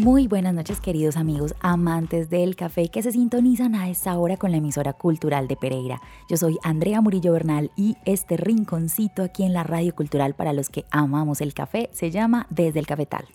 Muy 0.00 0.28
buenas 0.28 0.54
noches 0.54 0.80
queridos 0.80 1.18
amigos 1.18 1.54
amantes 1.60 2.30
del 2.30 2.56
café 2.56 2.88
que 2.88 3.02
se 3.02 3.12
sintonizan 3.12 3.74
a 3.74 3.90
esta 3.90 4.18
hora 4.18 4.38
con 4.38 4.50
la 4.50 4.56
emisora 4.56 4.94
cultural 4.94 5.46
de 5.46 5.56
Pereira. 5.56 6.00
Yo 6.26 6.38
soy 6.38 6.56
Andrea 6.62 7.02
Murillo 7.02 7.34
Bernal 7.34 7.70
y 7.76 7.98
este 8.06 8.38
rinconcito 8.38 9.22
aquí 9.22 9.42
en 9.42 9.52
la 9.52 9.62
radio 9.62 9.94
cultural 9.94 10.32
para 10.32 10.54
los 10.54 10.70
que 10.70 10.86
amamos 10.90 11.42
el 11.42 11.52
café 11.52 11.90
se 11.92 12.10
llama 12.10 12.46
Desde 12.48 12.78
el 12.78 12.86
Cafetal. 12.86 13.26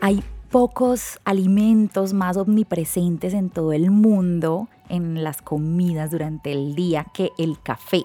Hay 0.00 0.24
pocos 0.50 1.20
alimentos 1.26 2.14
más 2.14 2.38
omnipresentes 2.38 3.34
en 3.34 3.50
todo 3.50 3.74
el 3.74 3.90
mundo 3.90 4.70
en 4.88 5.22
las 5.22 5.42
comidas 5.42 6.10
durante 6.10 6.52
el 6.52 6.74
día 6.74 7.04
que 7.12 7.32
el 7.36 7.60
café. 7.60 8.02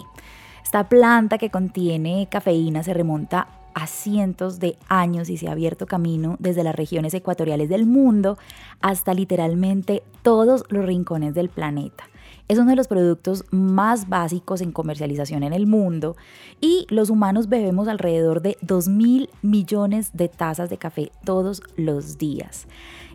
Esta 0.72 0.88
planta 0.88 1.36
que 1.36 1.50
contiene 1.50 2.28
cafeína 2.30 2.82
se 2.82 2.94
remonta 2.94 3.46
a 3.74 3.86
cientos 3.86 4.58
de 4.58 4.78
años 4.88 5.28
y 5.28 5.36
se 5.36 5.48
ha 5.48 5.52
abierto 5.52 5.84
camino 5.84 6.36
desde 6.38 6.64
las 6.64 6.74
regiones 6.74 7.12
ecuatoriales 7.12 7.68
del 7.68 7.84
mundo 7.84 8.38
hasta 8.80 9.12
literalmente 9.12 10.02
todos 10.22 10.64
los 10.70 10.86
rincones 10.86 11.34
del 11.34 11.50
planeta. 11.50 12.04
Es 12.48 12.58
uno 12.58 12.70
de 12.70 12.76
los 12.76 12.88
productos 12.88 13.44
más 13.50 14.08
básicos 14.08 14.60
en 14.60 14.72
comercialización 14.72 15.42
en 15.42 15.52
el 15.52 15.66
mundo 15.66 16.16
y 16.60 16.86
los 16.90 17.08
humanos 17.08 17.48
bebemos 17.48 17.88
alrededor 17.88 18.42
de 18.42 18.58
2 18.62 18.88
mil 18.88 19.30
millones 19.42 20.10
de 20.12 20.28
tazas 20.28 20.68
de 20.68 20.76
café 20.76 21.12
todos 21.24 21.62
los 21.76 22.18
días. 22.18 22.66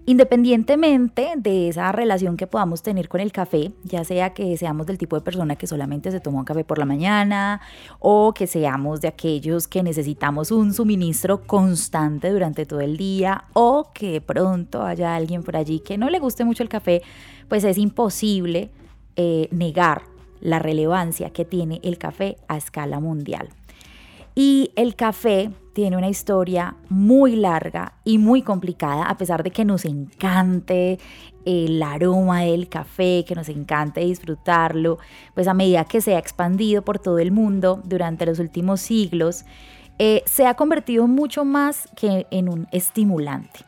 Independientemente 0.10 1.34
de 1.36 1.68
esa 1.68 1.92
relación 1.92 2.38
que 2.38 2.48
podamos 2.48 2.82
tener 2.82 3.10
con 3.10 3.20
el 3.20 3.34
café, 3.34 3.74
ya 3.84 4.06
sea 4.06 4.34
que 4.34 4.56
seamos 4.56 4.86
del 4.88 4.98
tipo 4.98 5.18
de 5.18 5.22
persona 5.22 5.58
que 5.58 5.68
solamente 5.68 6.12
se 6.12 6.22
toma 6.22 6.40
un 6.40 6.46
café 6.46 6.64
por 6.64 6.80
la 6.80 6.86
mañana 6.86 7.60
o 8.00 8.34
que 8.34 8.48
seamos 8.48 9.02
de 9.02 9.10
aquellos 9.10 9.68
que 9.68 9.84
necesitamos 9.84 10.52
un 10.52 10.74
suministro 10.74 11.42
constante 11.44 12.32
durante 12.32 12.66
todo 12.66 12.80
el 12.80 12.96
día 12.96 13.44
o 13.52 13.92
que 13.94 14.22
pronto 14.22 14.84
haya 14.84 15.14
alguien 15.14 15.44
por 15.44 15.58
allí 15.58 15.82
que 15.82 15.98
no 15.98 16.10
le 16.10 16.20
guste 16.20 16.46
mucho 16.46 16.64
el 16.64 16.70
café, 16.70 17.02
pues 17.50 17.66
es 17.66 17.78
imposible 17.78 18.72
eh, 19.18 19.50
negar 19.52 20.04
la 20.40 20.60
relevancia 20.60 21.32
que 21.32 21.44
tiene 21.44 21.80
el 21.84 21.98
café 21.98 22.38
a 22.48 22.58
escala 22.58 23.00
mundial. 23.00 23.50
Y 24.36 24.72
el 24.76 24.96
café 24.96 25.50
tiene 25.74 25.98
una 25.98 26.10
historia 26.10 26.76
muy 26.90 27.36
larga 27.36 27.94
y 28.04 28.20
muy 28.20 28.44
complicada, 28.44 29.10
a 29.10 29.18
pesar 29.18 29.44
de 29.44 29.52
que 29.52 29.66
nos 29.66 29.84
encante 29.84 31.00
el 31.46 31.82
aroma 31.82 32.42
del 32.42 32.70
café, 32.70 33.26
que 33.28 33.36
nos 33.36 33.50
encante 33.50 34.02
disfrutarlo, 34.02 35.00
pues 35.34 35.48
a 35.48 35.54
medida 35.54 35.86
que 35.86 36.02
se 36.02 36.16
ha 36.16 36.20
expandido 36.20 36.84
por 36.84 37.00
todo 37.00 37.20
el 37.20 37.32
mundo 37.32 37.82
durante 37.84 38.26
los 38.26 38.40
últimos 38.40 38.82
siglos, 38.82 39.46
eh, 39.98 40.22
se 40.26 40.46
ha 40.46 40.54
convertido 40.54 41.08
mucho 41.08 41.44
más 41.44 41.90
que 41.96 42.28
en 42.30 42.50
un 42.50 42.68
estimulante. 42.72 43.67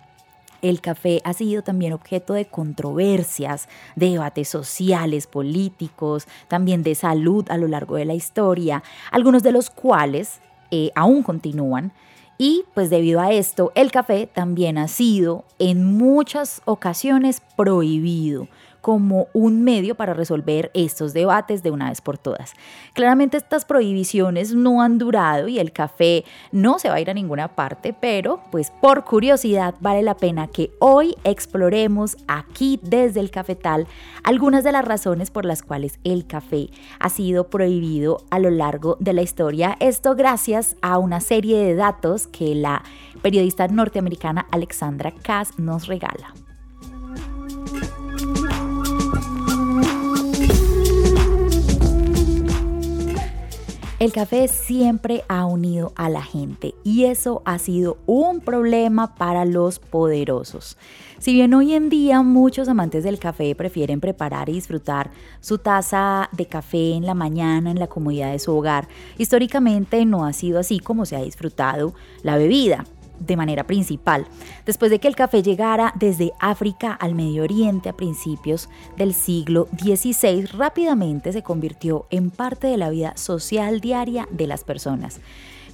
El 0.62 0.82
café 0.82 1.22
ha 1.24 1.34
sido 1.34 1.62
también 1.62 1.94
objeto 1.94 2.34
de 2.34 2.46
controversias, 2.46 3.70
de 3.96 4.12
debates 4.12 4.50
sociales, 4.50 5.28
políticos, 5.28 6.28
también 6.48 6.84
de 6.84 6.96
salud 6.96 7.46
a 7.50 7.58
lo 7.58 7.68
largo 7.68 7.96
de 7.96 8.06
la 8.06 8.14
historia, 8.14 8.84
algunos 9.12 9.44
de 9.44 9.52
los 9.52 9.70
cuales 9.70 10.42
eh, 10.72 10.92
aún 10.96 11.24
continúan. 11.24 11.94
Y 12.38 12.64
pues 12.74 12.90
debido 12.90 13.20
a 13.20 13.34
esto, 13.34 13.72
el 13.76 13.92
café 13.92 14.26
también 14.26 14.78
ha 14.78 14.88
sido 14.88 15.44
en 15.60 15.98
muchas 15.98 16.62
ocasiones 16.64 17.42
prohibido 17.58 18.48
como 18.82 19.28
un 19.34 19.64
medio 19.64 19.96
para 19.96 20.14
resolver 20.14 20.72
estos 20.74 21.14
debates 21.14 21.64
de 21.64 21.72
una 21.72 21.90
vez 21.90 22.02
por 22.02 22.18
todas. 22.18 22.54
Claramente 22.94 23.38
estas 23.38 23.66
prohibiciones 23.66 24.54
no 24.54 24.82
han 24.82 24.98
durado 24.98 25.48
y 25.48 25.60
el 25.60 25.72
café 25.72 26.26
no 26.52 26.80
se 26.80 26.90
va 26.90 26.96
a 26.96 27.02
ir 27.02 27.10
a 27.10 27.14
ninguna 27.14 27.56
parte, 27.56 27.94
pero 27.94 28.42
pues 28.52 28.72
por 28.82 29.04
curiosidad 29.04 29.76
vale 29.80 30.02
la 30.02 30.18
pena 30.18 30.48
que 30.48 30.72
hoy 30.80 31.16
exploremos 31.24 32.18
aquí 32.28 32.80
desde 32.84 33.20
el 33.20 33.32
cafetal 33.32 33.88
algunas 34.24 34.64
de 34.64 34.72
las 34.72 34.86
razones 34.86 35.32
por 35.32 35.46
las 35.46 35.62
cuales 35.62 36.00
el 36.04 36.28
café 36.28 36.70
ha 37.00 37.10
sido 37.10 37.50
prohibido 37.50 38.24
a 38.30 38.40
lo 38.40 38.50
largo 38.50 38.98
de 39.00 39.14
la 39.14 39.22
historia. 39.22 39.78
Esto 39.80 40.16
gracias 40.16 40.76
a 40.82 40.98
una 40.98 41.20
serie 41.20 41.58
de 41.58 41.76
datos 41.76 42.28
que 42.28 42.56
la 42.56 42.84
periodista 43.22 43.68
norteamericana 43.68 44.46
Alexandra 44.52 45.14
Cass 45.24 45.58
nos 45.58 45.88
regala. 45.88 46.34
El 54.00 54.14
café 54.14 54.48
siempre 54.48 55.26
ha 55.28 55.46
unido 55.46 55.92
a 55.98 56.08
la 56.08 56.24
gente 56.24 56.74
y 56.86 57.04
eso 57.04 57.42
ha 57.44 57.60
sido 57.60 57.98
un 58.06 58.40
problema 58.40 59.16
para 59.16 59.44
los 59.44 59.80
poderosos. 59.80 60.78
Si 61.18 61.34
bien 61.34 61.54
hoy 61.54 61.74
en 61.74 61.90
día 61.90 62.22
muchos 62.22 62.70
amantes 62.70 63.04
del 63.04 63.20
café 63.20 63.54
prefieren 63.56 64.00
preparar 64.00 64.48
y 64.48 64.54
disfrutar 64.54 65.12
su 65.42 65.58
taza 65.58 66.30
de 66.32 66.46
café 66.46 66.94
en 66.94 67.06
la 67.06 67.14
mañana 67.14 67.72
en 67.72 67.78
la 67.78 67.88
comodidad 67.88 68.32
de 68.32 68.40
su 68.40 68.56
hogar, 68.56 68.88
históricamente 69.18 70.06
no 70.06 70.26
ha 70.26 70.32
sido 70.32 70.60
así 70.60 70.80
como 70.80 71.06
se 71.06 71.18
ha 71.18 71.22
disfrutado 71.22 71.94
la 72.24 72.38
bebida 72.38 72.86
de 73.20 73.38
manera 73.38 73.66
principal. 73.66 74.28
Después 74.66 74.92
de 74.92 75.00
que 75.00 75.08
el 75.08 75.16
café 75.16 75.44
llegara 75.44 75.94
desde 75.96 76.34
África 76.40 76.94
al 76.94 77.16
Medio 77.16 77.44
Oriente 77.44 77.90
a 77.90 77.94
principios 77.94 78.70
del 78.98 79.14
siglo 79.14 79.68
XVI, 79.78 80.46
rápidamente 80.46 81.32
se 81.32 81.44
convirtió 81.44 82.06
en 82.10 82.30
parte 82.30 82.68
de 82.68 82.78
la 82.78 82.90
vida 82.90 83.16
social 83.18 83.82
diaria 83.82 84.28
de 84.32 84.48
las 84.48 84.64
personas. 84.64 85.20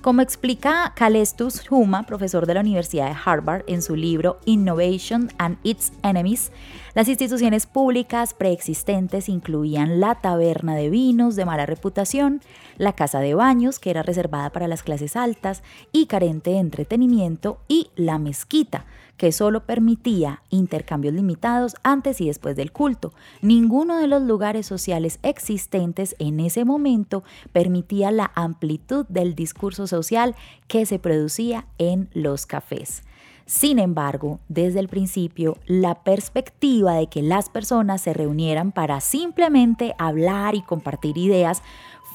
Como 0.05 0.21
explica 0.21 0.93
Calestus 0.95 1.63
Huma, 1.67 2.03
profesor 2.03 2.45
de 2.45 2.53
la 2.53 2.59
Universidad 2.59 3.07
de 3.07 3.17
Harvard, 3.25 3.63
en 3.65 3.81
su 3.81 3.95
libro 3.95 4.37
Innovation 4.45 5.31
and 5.39 5.57
Its 5.63 5.93
Enemies, 6.03 6.51
las 6.93 7.07
instituciones 7.07 7.65
públicas 7.65 8.35
preexistentes 8.35 9.29
incluían 9.29 9.99
la 9.99 10.13
taberna 10.13 10.75
de 10.75 10.91
vinos 10.91 11.35
de 11.35 11.45
mala 11.45 11.65
reputación, 11.65 12.41
la 12.77 12.93
casa 12.93 13.19
de 13.19 13.33
baños, 13.33 13.79
que 13.79 13.89
era 13.89 14.03
reservada 14.03 14.51
para 14.51 14.67
las 14.67 14.83
clases 14.83 15.15
altas 15.15 15.63
y 15.91 16.05
carente 16.05 16.51
de 16.51 16.59
entretenimiento, 16.59 17.57
y 17.67 17.89
la 17.95 18.19
mezquita, 18.19 18.85
que 19.17 19.31
solo 19.31 19.65
permitía 19.65 20.41
intercambios 20.49 21.13
limitados 21.13 21.75
antes 21.83 22.21
y 22.21 22.27
después 22.27 22.55
del 22.55 22.71
culto. 22.71 23.13
Ninguno 23.41 23.97
de 23.97 24.07
los 24.07 24.21
lugares 24.21 24.65
sociales 24.65 25.19
existentes 25.23 26.15
en 26.19 26.39
ese 26.39 26.65
momento 26.65 27.23
permitía 27.51 28.11
la 28.11 28.31
amplitud 28.35 29.05
del 29.07 29.35
discurso 29.35 29.87
social 29.87 30.35
que 30.67 30.85
se 30.85 30.99
producía 30.99 31.65
en 31.77 32.09
los 32.13 32.45
cafés. 32.45 33.03
Sin 33.45 33.77
embargo, 33.77 34.39
desde 34.49 34.79
el 34.79 34.87
principio, 34.87 35.57
la 35.67 36.03
perspectiva 36.03 36.95
de 36.95 37.07
que 37.07 37.21
las 37.21 37.49
personas 37.49 38.01
se 38.01 38.11
reunieran 38.11 38.71
para 38.71 38.99
simplemente 39.01 39.93
hablar 39.99 40.55
y 40.55 40.63
compartir 40.63 41.19
ideas 41.19 41.61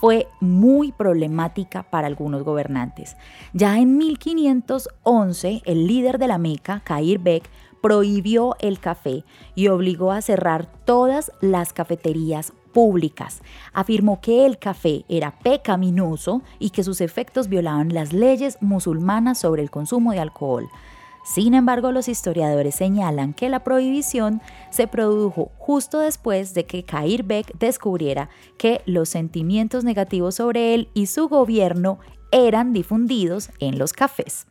fue 0.00 0.28
muy 0.40 0.92
problemática 0.92 1.82
para 1.82 2.06
algunos 2.06 2.42
gobernantes. 2.42 3.16
Ya 3.52 3.78
en 3.78 3.98
1511, 3.98 5.62
el 5.66 5.86
líder 5.86 6.18
de 6.18 6.26
la 6.26 6.38
Meca, 6.38 6.80
Cair 6.80 7.18
Bek, 7.18 7.48
prohibió 7.82 8.56
el 8.60 8.78
café 8.78 9.24
y 9.54 9.68
obligó 9.68 10.12
a 10.12 10.22
cerrar 10.22 10.70
todas 10.84 11.32
las 11.40 11.72
cafeterías 11.72 12.52
públicas. 12.72 13.42
Afirmó 13.72 14.20
que 14.20 14.46
el 14.46 14.58
café 14.58 15.04
era 15.08 15.38
pecaminoso 15.38 16.42
y 16.58 16.70
que 16.70 16.84
sus 16.84 17.00
efectos 17.00 17.48
violaban 17.48 17.92
las 17.92 18.12
leyes 18.12 18.58
musulmanas 18.60 19.38
sobre 19.38 19.62
el 19.62 19.70
consumo 19.70 20.12
de 20.12 20.20
alcohol. 20.20 20.68
Sin 21.22 21.54
embargo, 21.54 21.92
los 21.92 22.08
historiadores 22.08 22.74
señalan 22.74 23.34
que 23.34 23.48
la 23.48 23.62
prohibición 23.62 24.40
se 24.70 24.86
produjo 24.86 25.52
justo 25.58 26.00
después 26.00 26.54
de 26.54 26.66
que 26.66 26.84
Kair 26.84 27.22
Beck 27.24 27.58
descubriera 27.58 28.30
que 28.58 28.80
los 28.86 29.08
sentimientos 29.08 29.84
negativos 29.84 30.36
sobre 30.36 30.74
él 30.74 30.88
y 30.94 31.06
su 31.06 31.28
gobierno 31.28 31.98
eran 32.32 32.72
difundidos 32.72 33.50
en 33.58 33.78
los 33.78 33.92
cafés. 33.92 34.46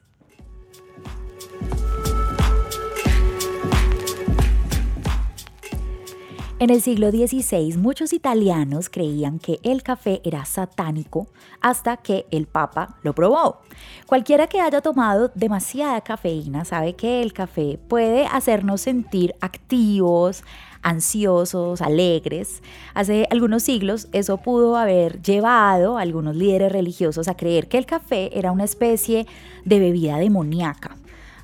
En 6.61 6.71
el 6.71 6.81
siglo 6.81 7.09
XVI 7.09 7.77
muchos 7.77 8.11
italianos 8.11 8.89
creían 8.89 9.39
que 9.39 9.61
el 9.63 9.81
café 9.81 10.19
era 10.25 10.44
satánico 10.44 11.29
hasta 11.61 11.95
que 11.95 12.25
el 12.31 12.47
Papa 12.47 12.97
lo 13.01 13.15
probó. 13.15 13.61
Cualquiera 14.07 14.47
que 14.47 14.59
haya 14.59 14.81
tomado 14.81 15.31
demasiada 15.35 16.01
cafeína 16.01 16.65
sabe 16.65 16.97
que 16.97 17.21
el 17.21 17.31
café 17.31 17.79
puede 17.88 18.25
hacernos 18.25 18.81
sentir 18.81 19.35
activos, 19.39 20.44
ansiosos, 20.81 21.81
alegres. 21.81 22.62
Hace 22.94 23.25
algunos 23.31 23.63
siglos 23.63 24.09
eso 24.12 24.35
pudo 24.35 24.75
haber 24.75 25.21
llevado 25.21 25.97
a 25.97 26.01
algunos 26.01 26.35
líderes 26.35 26.73
religiosos 26.73 27.29
a 27.29 27.38
creer 27.38 27.69
que 27.69 27.77
el 27.77 27.85
café 27.85 28.38
era 28.38 28.51
una 28.51 28.65
especie 28.65 29.27
de 29.63 29.79
bebida 29.79 30.17
demoníaca. 30.17 30.97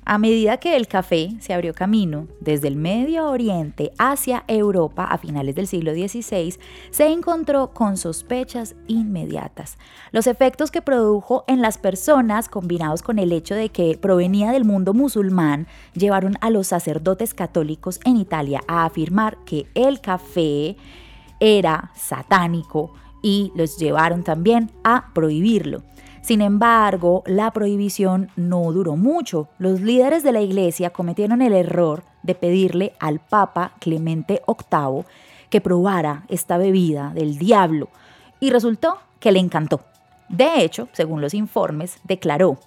A 0.07 0.19
medida 0.19 0.57
que 0.57 0.75
el 0.75 0.88
café 0.88 1.31
se 1.40 1.52
abrió 1.52 1.74
camino 1.74 2.28
desde 2.40 2.68
el 2.68 2.75
Medio 2.75 3.28
Oriente 3.28 3.92
hacia 3.98 4.44
Europa 4.48 5.04
a 5.04 5.18
finales 5.18 5.56
del 5.56 5.66
siglo 5.66 5.94
XVI, 5.94 6.60
se 6.92 7.07
encontró 7.07 7.74
con 7.74 7.98
sospechas 7.98 8.75
inmediatas. 8.86 9.80
Los 10.12 10.28
efectos 10.28 10.69
que 10.69 10.84
produjo 10.84 11.44
en 11.48 11.63
las 11.63 11.80
personas, 11.80 12.50
combinados 12.50 13.02
con 13.02 13.18
el 13.18 13.31
hecho 13.31 13.56
de 13.56 13.69
que 13.69 13.98
provenía 14.00 14.52
del 14.52 14.63
mundo 14.63 14.94
musulmán, 14.94 15.66
llevaron 15.96 16.36
a 16.40 16.52
los 16.52 16.68
sacerdotes 16.68 17.34
católicos 17.34 18.00
en 18.06 18.18
Italia 18.18 18.62
a 18.68 18.86
afirmar 18.86 19.40
que 19.44 19.66
el 19.74 20.02
café 20.02 20.78
era 21.40 21.90
satánico 21.96 22.94
y 23.24 23.52
los 23.56 23.80
llevaron 23.80 24.24
también 24.24 24.69
a 24.84 25.12
prohibirlo. 25.16 25.81
Sin 26.25 26.42
embargo, 26.42 27.22
la 27.27 27.51
prohibición 27.51 28.31
no 28.36 28.72
duró 28.72 28.95
mucho. 28.95 29.48
Los 29.60 29.81
líderes 29.81 30.24
de 30.24 30.31
la 30.31 30.42
iglesia 30.42 30.89
cometieron 30.89 31.44
el 31.44 31.54
error 31.54 32.01
de 32.24 32.33
pedirle 32.33 32.94
al 33.00 33.19
Papa 33.19 33.74
Clemente 33.80 34.42
VIII 34.48 35.06
que 35.51 35.62
probara 35.62 36.24
esta 36.27 36.57
bebida 36.57 37.12
del 37.13 37.38
diablo 37.38 37.89
y 38.39 38.50
resultó 38.50 38.98
que 39.19 39.31
le 39.31 39.38
encantó. 39.38 39.81
De 40.27 40.63
hecho, 40.63 40.89
según 40.94 41.22
los 41.22 41.36
informes, 41.36 42.00
declaró, 42.04 42.57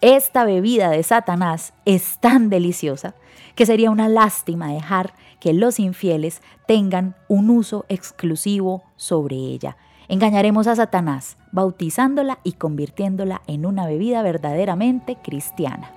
esta 0.00 0.44
bebida 0.44 0.90
de 0.90 1.04
Satanás 1.04 1.74
es 1.84 2.18
tan 2.18 2.50
deliciosa 2.50 3.14
que 3.54 3.64
sería 3.64 3.92
una 3.92 4.08
lástima 4.08 4.72
dejar 4.72 5.14
que 5.38 5.52
los 5.52 5.78
infieles 5.78 6.42
tengan 6.66 7.14
un 7.28 7.48
uso 7.48 7.86
exclusivo 7.88 8.82
sobre 8.96 9.36
ella. 9.36 9.76
Engañaremos 10.10 10.66
a 10.66 10.74
Satanás, 10.74 11.36
bautizándola 11.52 12.38
y 12.42 12.52
convirtiéndola 12.52 13.42
en 13.46 13.66
una 13.66 13.86
bebida 13.86 14.22
verdaderamente 14.22 15.18
cristiana. 15.22 15.92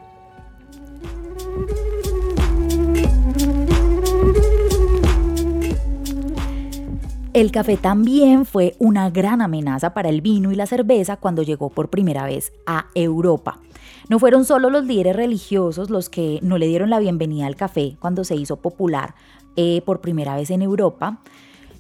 El 7.33 7.51
café 7.53 7.77
también 7.77 8.45
fue 8.45 8.75
una 8.79 9.09
gran 9.09 9.41
amenaza 9.41 9.93
para 9.93 10.09
el 10.09 10.19
vino 10.19 10.51
y 10.51 10.55
la 10.55 10.65
cerveza 10.65 11.15
cuando 11.15 11.43
llegó 11.43 11.69
por 11.69 11.89
primera 11.89 12.25
vez 12.25 12.51
a 12.65 12.87
Europa. 12.93 13.59
No 14.09 14.19
fueron 14.19 14.43
solo 14.43 14.69
los 14.69 14.83
líderes 14.83 15.15
religiosos 15.15 15.89
los 15.89 16.09
que 16.09 16.39
no 16.41 16.57
le 16.57 16.67
dieron 16.67 16.89
la 16.89 16.99
bienvenida 16.99 17.45
al 17.47 17.55
café 17.55 17.95
cuando 18.01 18.25
se 18.25 18.35
hizo 18.35 18.57
popular 18.57 19.15
eh, 19.55 19.81
por 19.85 20.01
primera 20.01 20.35
vez 20.35 20.49
en 20.51 20.61
Europa, 20.61 21.21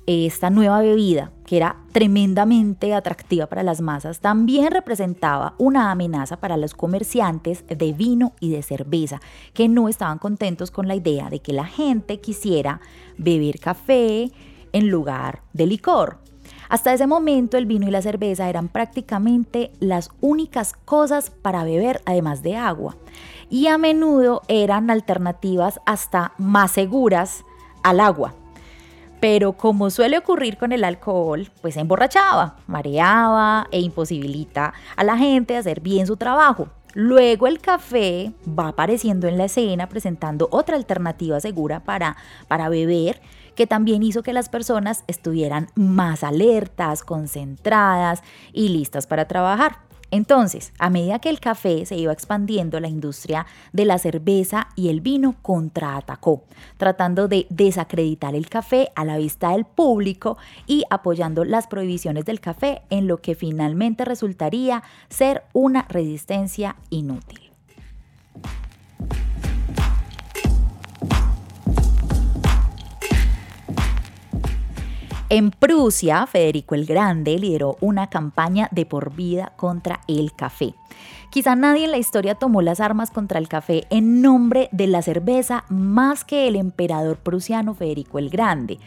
esta 0.07 0.49
nueva 0.49 0.81
bebida, 0.81 1.31
que 1.45 1.57
era 1.57 1.77
tremendamente 1.91 2.93
atractiva 2.93 3.47
para 3.47 3.63
las 3.63 3.81
masas, 3.81 4.19
también 4.19 4.71
representaba 4.71 5.53
una 5.57 5.91
amenaza 5.91 6.37
para 6.37 6.57
los 6.57 6.73
comerciantes 6.73 7.63
de 7.67 7.93
vino 7.93 8.33
y 8.39 8.51
de 8.51 8.63
cerveza, 8.63 9.21
que 9.53 9.67
no 9.67 9.89
estaban 9.89 10.17
contentos 10.17 10.71
con 10.71 10.87
la 10.87 10.95
idea 10.95 11.29
de 11.29 11.39
que 11.39 11.53
la 11.53 11.65
gente 11.65 12.19
quisiera 12.19 12.81
beber 13.17 13.59
café 13.59 14.31
en 14.73 14.89
lugar 14.89 15.41
de 15.53 15.67
licor. 15.67 16.17
Hasta 16.69 16.93
ese 16.93 17.05
momento 17.05 17.57
el 17.57 17.65
vino 17.65 17.87
y 17.87 17.91
la 17.91 18.01
cerveza 18.01 18.49
eran 18.49 18.69
prácticamente 18.69 19.71
las 19.79 20.09
únicas 20.21 20.73
cosas 20.73 21.29
para 21.29 21.65
beber 21.65 22.01
además 22.05 22.43
de 22.43 22.55
agua 22.55 22.95
y 23.49 23.67
a 23.67 23.77
menudo 23.77 24.41
eran 24.47 24.89
alternativas 24.89 25.81
hasta 25.85 26.31
más 26.37 26.71
seguras 26.71 27.43
al 27.83 27.99
agua 27.99 28.35
pero 29.21 29.53
como 29.53 29.91
suele 29.91 30.17
ocurrir 30.17 30.57
con 30.57 30.73
el 30.73 30.83
alcohol, 30.83 31.49
pues 31.61 31.75
se 31.75 31.79
emborrachaba, 31.79 32.57
mareaba 32.67 33.67
e 33.71 33.79
imposibilita 33.79 34.73
a 34.97 35.03
la 35.03 35.15
gente 35.15 35.55
hacer 35.55 35.79
bien 35.79 36.07
su 36.07 36.17
trabajo. 36.17 36.67
Luego 36.93 37.47
el 37.47 37.61
café 37.61 38.33
va 38.47 38.69
apareciendo 38.69 39.27
en 39.27 39.37
la 39.37 39.45
escena 39.45 39.87
presentando 39.87 40.49
otra 40.51 40.75
alternativa 40.75 41.39
segura 41.39 41.81
para, 41.81 42.17
para 42.49 42.67
beber 42.67 43.21
que 43.55 43.67
también 43.67 44.01
hizo 44.01 44.23
que 44.23 44.33
las 44.33 44.49
personas 44.49 45.03
estuvieran 45.07 45.67
más 45.75 46.23
alertas, 46.23 47.03
concentradas 47.03 48.23
y 48.51 48.69
listas 48.69 49.07
para 49.07 49.27
trabajar. 49.27 49.77
Entonces, 50.11 50.73
a 50.77 50.89
medida 50.89 51.19
que 51.19 51.29
el 51.29 51.39
café 51.39 51.85
se 51.85 51.95
iba 51.95 52.11
expandiendo, 52.11 52.79
la 52.81 52.89
industria 52.89 53.45
de 53.71 53.85
la 53.85 53.97
cerveza 53.97 54.67
y 54.75 54.89
el 54.89 54.99
vino 54.99 55.35
contraatacó, 55.41 56.43
tratando 56.77 57.29
de 57.29 57.47
desacreditar 57.49 58.35
el 58.35 58.49
café 58.49 58.89
a 58.95 59.05
la 59.05 59.17
vista 59.17 59.51
del 59.51 59.63
público 59.63 60.37
y 60.67 60.83
apoyando 60.89 61.45
las 61.45 61.67
prohibiciones 61.67 62.25
del 62.25 62.41
café 62.41 62.81
en 62.89 63.07
lo 63.07 63.21
que 63.21 63.35
finalmente 63.35 64.03
resultaría 64.03 64.83
ser 65.09 65.43
una 65.53 65.85
resistencia 65.87 66.75
inútil. 66.89 67.50
En 75.33 75.51
Prusia, 75.51 76.27
Federico 76.27 76.75
el 76.75 76.85
Grande 76.85 77.39
lideró 77.39 77.77
una 77.79 78.09
campaña 78.09 78.67
de 78.71 78.85
por 78.85 79.15
vida 79.15 79.53
contra 79.55 80.01
el 80.09 80.33
café. 80.33 80.73
Quizá 81.31 81.55
nadie 81.55 81.85
en 81.85 81.91
la 81.91 81.97
historia 81.97 82.35
tomó 82.35 82.61
las 82.61 82.81
armas 82.81 83.09
contra 83.09 83.39
el 83.39 83.47
café 83.47 83.85
en 83.89 84.21
nombre 84.21 84.67
de 84.73 84.85
la 84.87 85.01
cerveza 85.01 85.63
más 85.69 86.25
que 86.25 86.49
el 86.49 86.57
emperador 86.57 87.15
prusiano 87.15 87.73
Federico 87.73 88.19
el 88.19 88.29
Grande, 88.29 88.79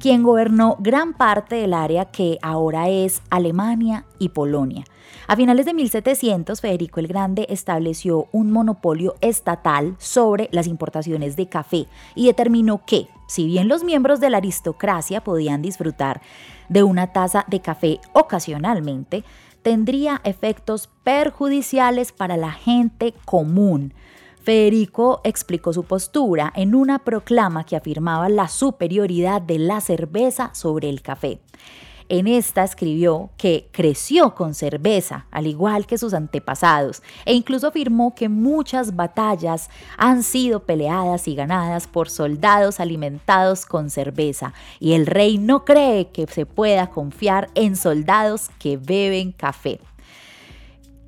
quien 0.00 0.24
gobernó 0.24 0.76
gran 0.80 1.14
parte 1.14 1.54
del 1.54 1.72
área 1.72 2.06
que 2.06 2.38
ahora 2.42 2.88
es 2.88 3.22
Alemania 3.30 4.04
y 4.18 4.30
Polonia. 4.30 4.82
A 5.28 5.36
finales 5.36 5.64
de 5.64 5.74
1700, 5.74 6.60
Federico 6.60 6.98
el 6.98 7.06
Grande 7.06 7.46
estableció 7.48 8.26
un 8.32 8.50
monopolio 8.50 9.14
estatal 9.20 9.94
sobre 9.98 10.48
las 10.50 10.66
importaciones 10.66 11.36
de 11.36 11.46
café 11.46 11.86
y 12.16 12.26
determinó 12.26 12.84
que, 12.84 13.06
si 13.28 13.46
bien 13.46 13.68
los 13.68 13.84
miembros 13.84 14.18
de 14.18 14.28
la 14.28 14.38
aristocracia 14.38 15.22
podían 15.22 15.62
disfrutar 15.62 16.20
de 16.68 16.82
una 16.82 17.12
taza 17.12 17.44
de 17.46 17.60
café 17.60 18.00
ocasionalmente, 18.12 19.22
tendría 19.62 20.20
efectos 20.24 20.88
perjudiciales 21.04 22.12
para 22.12 22.36
la 22.36 22.52
gente 22.52 23.14
común. 23.24 23.94
Federico 24.42 25.20
explicó 25.24 25.72
su 25.72 25.84
postura 25.84 26.52
en 26.56 26.74
una 26.74 26.98
proclama 26.98 27.64
que 27.64 27.76
afirmaba 27.76 28.28
la 28.28 28.48
superioridad 28.48 29.40
de 29.40 29.58
la 29.58 29.80
cerveza 29.80 30.50
sobre 30.52 30.88
el 30.88 31.00
café. 31.00 31.40
En 32.08 32.26
esta 32.26 32.64
escribió 32.64 33.30
que 33.36 33.68
creció 33.72 34.34
con 34.34 34.54
cerveza, 34.54 35.26
al 35.30 35.46
igual 35.46 35.86
que 35.86 35.98
sus 35.98 36.14
antepasados, 36.14 37.02
e 37.24 37.34
incluso 37.34 37.68
afirmó 37.68 38.14
que 38.14 38.28
muchas 38.28 38.96
batallas 38.96 39.70
han 39.96 40.22
sido 40.22 40.64
peleadas 40.64 41.28
y 41.28 41.34
ganadas 41.34 41.86
por 41.86 42.10
soldados 42.10 42.80
alimentados 42.80 43.66
con 43.66 43.90
cerveza, 43.90 44.52
y 44.80 44.92
el 44.92 45.06
rey 45.06 45.38
no 45.38 45.64
cree 45.64 46.08
que 46.08 46.26
se 46.26 46.46
pueda 46.46 46.90
confiar 46.90 47.50
en 47.54 47.76
soldados 47.76 48.50
que 48.58 48.76
beben 48.76 49.32
café. 49.32 49.80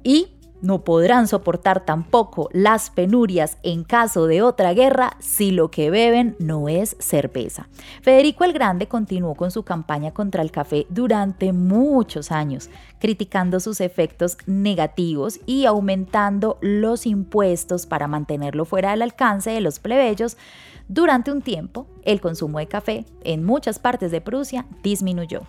Y 0.02 0.33
no 0.64 0.82
podrán 0.82 1.28
soportar 1.28 1.84
tampoco 1.84 2.48
las 2.52 2.88
penurias 2.88 3.58
en 3.62 3.84
caso 3.84 4.26
de 4.26 4.40
otra 4.40 4.72
guerra 4.72 5.16
si 5.20 5.50
lo 5.50 5.70
que 5.70 5.90
beben 5.90 6.36
no 6.38 6.70
es 6.70 6.96
cerveza. 6.98 7.68
Federico 8.00 8.44
el 8.44 8.54
Grande 8.54 8.88
continuó 8.88 9.34
con 9.34 9.50
su 9.50 9.62
campaña 9.62 10.12
contra 10.12 10.40
el 10.40 10.50
café 10.50 10.86
durante 10.88 11.52
muchos 11.52 12.32
años, 12.32 12.70
criticando 12.98 13.60
sus 13.60 13.82
efectos 13.82 14.38
negativos 14.46 15.38
y 15.44 15.66
aumentando 15.66 16.56
los 16.62 17.04
impuestos 17.04 17.84
para 17.84 18.08
mantenerlo 18.08 18.64
fuera 18.64 18.92
del 18.92 19.02
alcance 19.02 19.50
de 19.50 19.60
los 19.60 19.78
plebeyos. 19.78 20.38
Durante 20.88 21.30
un 21.30 21.42
tiempo, 21.42 21.86
el 22.04 22.22
consumo 22.22 22.58
de 22.58 22.68
café 22.68 23.04
en 23.22 23.44
muchas 23.44 23.78
partes 23.78 24.10
de 24.10 24.22
Prusia 24.22 24.66
disminuyó. 24.82 25.42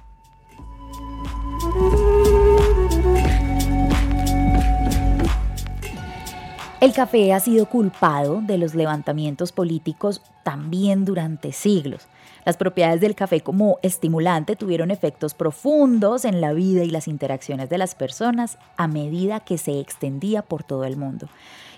El 6.81 6.91
café 6.91 7.33
ha 7.33 7.39
sido 7.39 7.67
culpado 7.67 8.41
de 8.41 8.57
los 8.57 8.75
levantamientos 8.75 9.53
políticos 9.53 10.21
también 10.43 11.05
durante 11.05 11.53
siglos. 11.53 12.07
Las 12.43 12.57
propiedades 12.57 12.99
del 12.99 13.15
café 13.15 13.41
como 13.41 13.79
estimulante 13.81 14.55
tuvieron 14.57 14.91
efectos 14.91 15.33
profundos 15.33 16.25
en 16.25 16.41
la 16.41 16.51
vida 16.51 16.83
y 16.83 16.89
las 16.89 17.07
interacciones 17.07 17.69
de 17.69 17.77
las 17.77 17.95
personas 17.95 18.59
a 18.75 18.87
medida 18.87 19.39
que 19.39 19.57
se 19.57 19.79
extendía 19.79 20.41
por 20.41 20.63
todo 20.63 20.83
el 20.83 20.97
mundo 20.97 21.27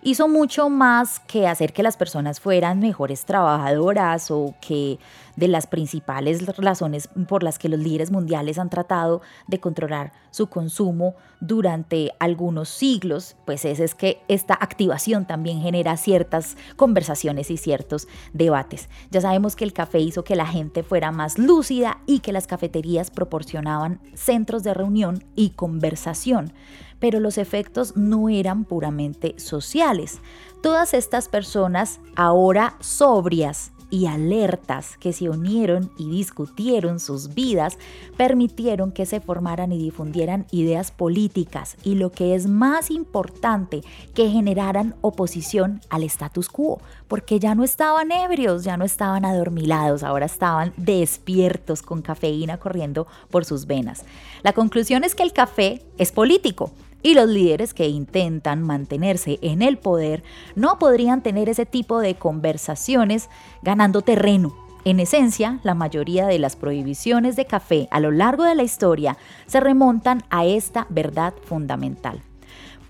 hizo 0.01 0.27
mucho 0.27 0.69
más 0.69 1.19
que 1.19 1.47
hacer 1.47 1.73
que 1.73 1.83
las 1.83 1.97
personas 1.97 2.39
fueran 2.39 2.79
mejores 2.79 3.25
trabajadoras 3.25 4.31
o 4.31 4.53
que 4.61 4.99
de 5.37 5.47
las 5.47 5.67
principales 5.67 6.45
razones 6.57 7.09
por 7.29 7.43
las 7.43 7.57
que 7.57 7.69
los 7.69 7.79
líderes 7.79 8.11
mundiales 8.11 8.59
han 8.59 8.69
tratado 8.69 9.21
de 9.47 9.61
controlar 9.61 10.11
su 10.31 10.47
consumo 10.47 11.15
durante 11.39 12.11
algunos 12.19 12.67
siglos, 12.67 13.37
pues 13.45 13.63
es, 13.63 13.79
es 13.79 13.95
que 13.95 14.21
esta 14.27 14.55
activación 14.55 15.25
también 15.25 15.61
genera 15.61 15.95
ciertas 15.95 16.57
conversaciones 16.75 17.49
y 17.51 17.57
ciertos 17.57 18.07
debates. 18.33 18.89
Ya 19.11 19.21
sabemos 19.21 19.55
que 19.55 19.63
el 19.63 19.73
café 19.73 19.99
hizo 19.99 20.23
que 20.23 20.35
la 20.35 20.47
gente 20.47 20.83
fuera 20.83 21.11
más 21.11 21.37
lúcida 21.37 21.99
y 22.07 22.19
que 22.19 22.33
las 22.33 22.47
cafeterías 22.47 23.11
proporcionaban 23.11 24.01
centros 24.15 24.63
de 24.63 24.73
reunión 24.73 25.23
y 25.35 25.51
conversación 25.51 26.51
pero 26.99 27.19
los 27.19 27.37
efectos 27.37 27.95
no 27.95 28.27
eran 28.27 28.65
puramente 28.65 29.35
sociales. 29.37 30.19
Todas 30.63 30.95
estas 30.95 31.29
personas, 31.29 31.99
ahora 32.15 32.75
sobrias, 32.79 33.71
y 33.89 34.07
alertas 34.07 34.97
que 34.97 35.13
se 35.13 35.29
unieron 35.29 35.91
y 35.97 36.09
discutieron 36.09 36.99
sus 36.99 37.33
vidas 37.33 37.77
permitieron 38.17 38.91
que 38.91 39.05
se 39.05 39.19
formaran 39.19 39.71
y 39.71 39.77
difundieran 39.77 40.45
ideas 40.51 40.91
políticas 40.91 41.77
y 41.83 41.95
lo 41.95 42.11
que 42.11 42.35
es 42.35 42.47
más 42.47 42.91
importante, 42.91 43.83
que 44.13 44.29
generaran 44.29 44.95
oposición 45.01 45.81
al 45.89 46.03
status 46.03 46.49
quo, 46.49 46.81
porque 47.07 47.39
ya 47.39 47.55
no 47.55 47.63
estaban 47.63 48.11
ebrios, 48.11 48.63
ya 48.63 48.77
no 48.77 48.85
estaban 48.85 49.25
adormilados, 49.25 50.03
ahora 50.03 50.25
estaban 50.25 50.73
despiertos 50.77 51.81
con 51.81 52.01
cafeína 52.01 52.57
corriendo 52.57 53.07
por 53.29 53.45
sus 53.45 53.65
venas. 53.65 54.03
La 54.43 54.53
conclusión 54.53 55.03
es 55.03 55.15
que 55.15 55.23
el 55.23 55.33
café 55.33 55.83
es 55.97 56.11
político 56.11 56.71
y 57.03 57.13
los 57.13 57.27
líderes 57.27 57.73
que 57.73 57.87
intentan 57.87 58.63
mantenerse 58.63 59.39
en 59.41 59.61
el 59.61 59.77
poder 59.77 60.23
no 60.55 60.79
podrían 60.79 61.21
tener 61.21 61.49
ese 61.49 61.65
tipo 61.65 61.99
de 61.99 62.15
conversaciones 62.15 63.29
ganando 63.61 64.01
terreno. 64.01 64.55
En 64.85 64.99
esencia, 64.99 65.59
la 65.63 65.73
mayoría 65.73 66.27
de 66.27 66.39
las 66.39 66.55
prohibiciones 66.55 67.35
de 67.35 67.45
café 67.45 67.87
a 67.91 67.99
lo 67.99 68.11
largo 68.11 68.43
de 68.43 68.55
la 68.55 68.63
historia 68.63 69.17
se 69.45 69.59
remontan 69.59 70.23
a 70.29 70.45
esta 70.45 70.87
verdad 70.89 71.33
fundamental. 71.43 72.21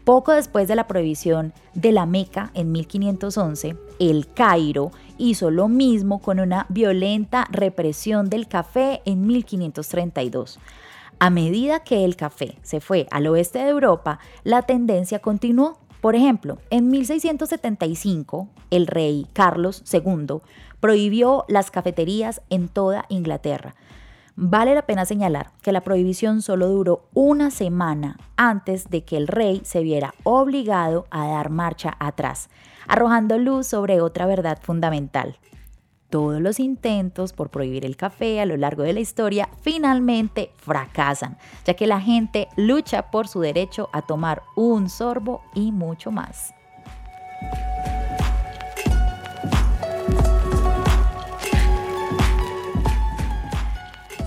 Poco 0.04 0.32
después 0.32 0.70
de 0.70 0.76
la 0.76 0.88
prohibición 0.88 1.54
de 1.74 1.92
la 1.92 2.06
Meca 2.06 2.52
en 2.54 2.72
1511, 2.72 3.76
el 4.00 4.28
Cairo 4.28 4.92
hizo 5.18 5.52
lo 5.52 5.68
mismo 5.68 6.20
con 6.22 6.40
una 6.40 6.66
violenta 6.70 7.46
represión 7.52 8.30
del 8.30 8.48
café 8.48 9.02
en 9.04 9.28
1532. 9.28 10.60
A 11.20 11.32
medida 11.32 11.80
que 11.80 12.06
el 12.06 12.16
café 12.16 12.60
se 12.62 12.80
fue 12.80 13.08
al 13.10 13.26
oeste 13.26 13.58
de 13.58 13.70
Europa, 13.70 14.20
la 14.44 14.62
tendencia 14.62 15.18
continuó. 15.20 15.80
Por 16.00 16.16
ejemplo, 16.16 16.60
en 16.70 16.90
1675, 16.90 18.48
el 18.70 18.86
rey 18.86 19.26
Carlos 19.34 19.84
II 19.92 20.42
prohibió 20.80 21.44
las 21.48 21.72
cafeterías 21.72 22.42
en 22.52 22.68
toda 22.68 23.06
Inglaterra. 23.10 23.74
Vale 24.36 24.76
la 24.76 24.84
pena 24.84 25.06
señalar 25.06 25.50
que 25.64 25.72
la 25.72 25.82
prohibición 25.82 26.44
solo 26.44 26.68
duró 26.68 27.10
una 27.16 27.50
semana 27.50 28.18
antes 28.36 28.92
de 28.92 29.04
que 29.04 29.18
el 29.18 29.28
rey 29.28 29.62
se 29.64 29.82
viera 29.82 30.14
obligado 30.22 31.08
a 31.10 31.26
dar 31.26 31.50
marcha 31.50 31.98
atrás, 31.98 32.50
arrojando 32.88 33.40
luz 33.40 33.66
sobre 33.66 34.02
otra 34.02 34.28
verdad 34.28 34.60
fundamental. 34.62 35.40
Todos 36.10 36.40
los 36.40 36.60
intentos 36.62 37.34
por 37.34 37.50
prohibir 37.50 37.86
el 37.86 37.98
café 37.98 38.40
a 38.40 38.46
lo 38.46 38.56
largo 38.56 38.84
de 38.84 38.94
la 38.94 39.02
historia 39.02 39.50
finalmente 39.62 40.52
fracasan, 40.56 41.38
ya 41.66 41.74
que 41.74 41.86
la 41.86 42.00
gente 42.00 42.48
lucha 42.56 43.12
por 43.12 43.28
su 43.28 43.42
derecho 43.42 43.90
a 43.92 44.02
tomar 44.02 44.44
un 44.56 44.90
sorbo 44.90 45.42
y 45.54 45.74
mucho 45.74 46.12
más. 46.12 46.54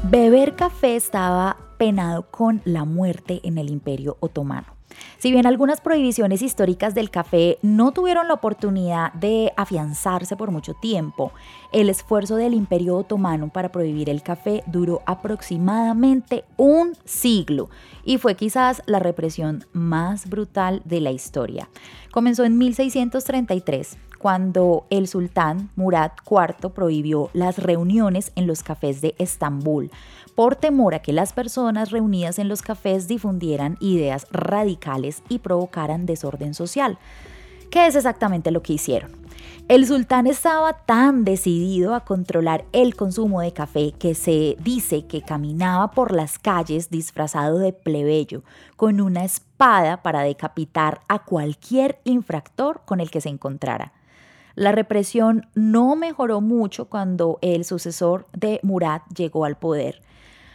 Beber 0.02 0.56
café 0.56 0.96
estaba 0.96 1.56
penado 1.78 2.30
con 2.30 2.60
la 2.64 2.84
muerte 2.84 3.40
en 3.44 3.56
el 3.56 3.70
imperio 3.70 4.18
otomano. 4.20 4.79
Si 5.20 5.30
bien 5.30 5.44
algunas 5.44 5.82
prohibiciones 5.82 6.40
históricas 6.40 6.94
del 6.94 7.10
café 7.10 7.58
no 7.60 7.92
tuvieron 7.92 8.26
la 8.26 8.32
oportunidad 8.32 9.12
de 9.12 9.52
afianzarse 9.54 10.34
por 10.34 10.50
mucho 10.50 10.72
tiempo, 10.72 11.32
el 11.72 11.90
esfuerzo 11.90 12.36
del 12.36 12.54
Imperio 12.54 12.96
Otomano 12.96 13.48
para 13.50 13.70
prohibir 13.70 14.08
el 14.08 14.22
café 14.22 14.64
duró 14.66 15.02
aproximadamente 15.04 16.46
un 16.56 16.96
siglo 17.04 17.68
y 18.02 18.16
fue 18.16 18.34
quizás 18.34 18.82
la 18.86 18.98
represión 18.98 19.66
más 19.74 20.26
brutal 20.26 20.80
de 20.86 21.02
la 21.02 21.10
historia. 21.10 21.68
Comenzó 22.10 22.44
en 22.44 22.58
1633 22.58 23.96
cuando 24.18 24.84
el 24.90 25.06
sultán 25.06 25.70
Murad 25.76 26.10
IV 26.28 26.70
prohibió 26.70 27.30
las 27.32 27.58
reuniones 27.58 28.32
en 28.34 28.48
los 28.48 28.64
cafés 28.64 29.00
de 29.00 29.14
Estambul 29.18 29.90
por 30.34 30.56
temor 30.56 30.94
a 30.94 31.02
que 31.02 31.12
las 31.12 31.32
personas 31.32 31.90
reunidas 31.90 32.38
en 32.38 32.48
los 32.48 32.62
cafés 32.62 33.06
difundieran 33.06 33.76
ideas 33.80 34.26
radicales 34.32 35.22
y 35.28 35.38
provocaran 35.38 36.04
desorden 36.04 36.54
social. 36.54 36.98
¿Qué 37.70 37.86
es 37.86 37.94
exactamente 37.94 38.50
lo 38.50 38.62
que 38.62 38.72
hicieron? 38.72 39.19
El 39.70 39.86
sultán 39.86 40.26
estaba 40.26 40.72
tan 40.72 41.24
decidido 41.24 41.94
a 41.94 42.04
controlar 42.04 42.64
el 42.72 42.96
consumo 42.96 43.40
de 43.40 43.52
café 43.52 43.92
que 43.96 44.16
se 44.16 44.56
dice 44.58 45.06
que 45.06 45.22
caminaba 45.22 45.92
por 45.92 46.10
las 46.12 46.40
calles 46.40 46.90
disfrazado 46.90 47.58
de 47.58 47.72
plebeyo, 47.72 48.42
con 48.74 49.00
una 49.00 49.24
espada 49.24 50.02
para 50.02 50.22
decapitar 50.22 51.02
a 51.06 51.20
cualquier 51.20 52.00
infractor 52.02 52.80
con 52.84 52.98
el 52.98 53.12
que 53.12 53.20
se 53.20 53.28
encontrara. 53.28 53.92
La 54.56 54.72
represión 54.72 55.46
no 55.54 55.94
mejoró 55.94 56.40
mucho 56.40 56.86
cuando 56.86 57.38
el 57.40 57.64
sucesor 57.64 58.26
de 58.32 58.58
Murad 58.64 59.02
llegó 59.14 59.44
al 59.44 59.56
poder. 59.56 60.02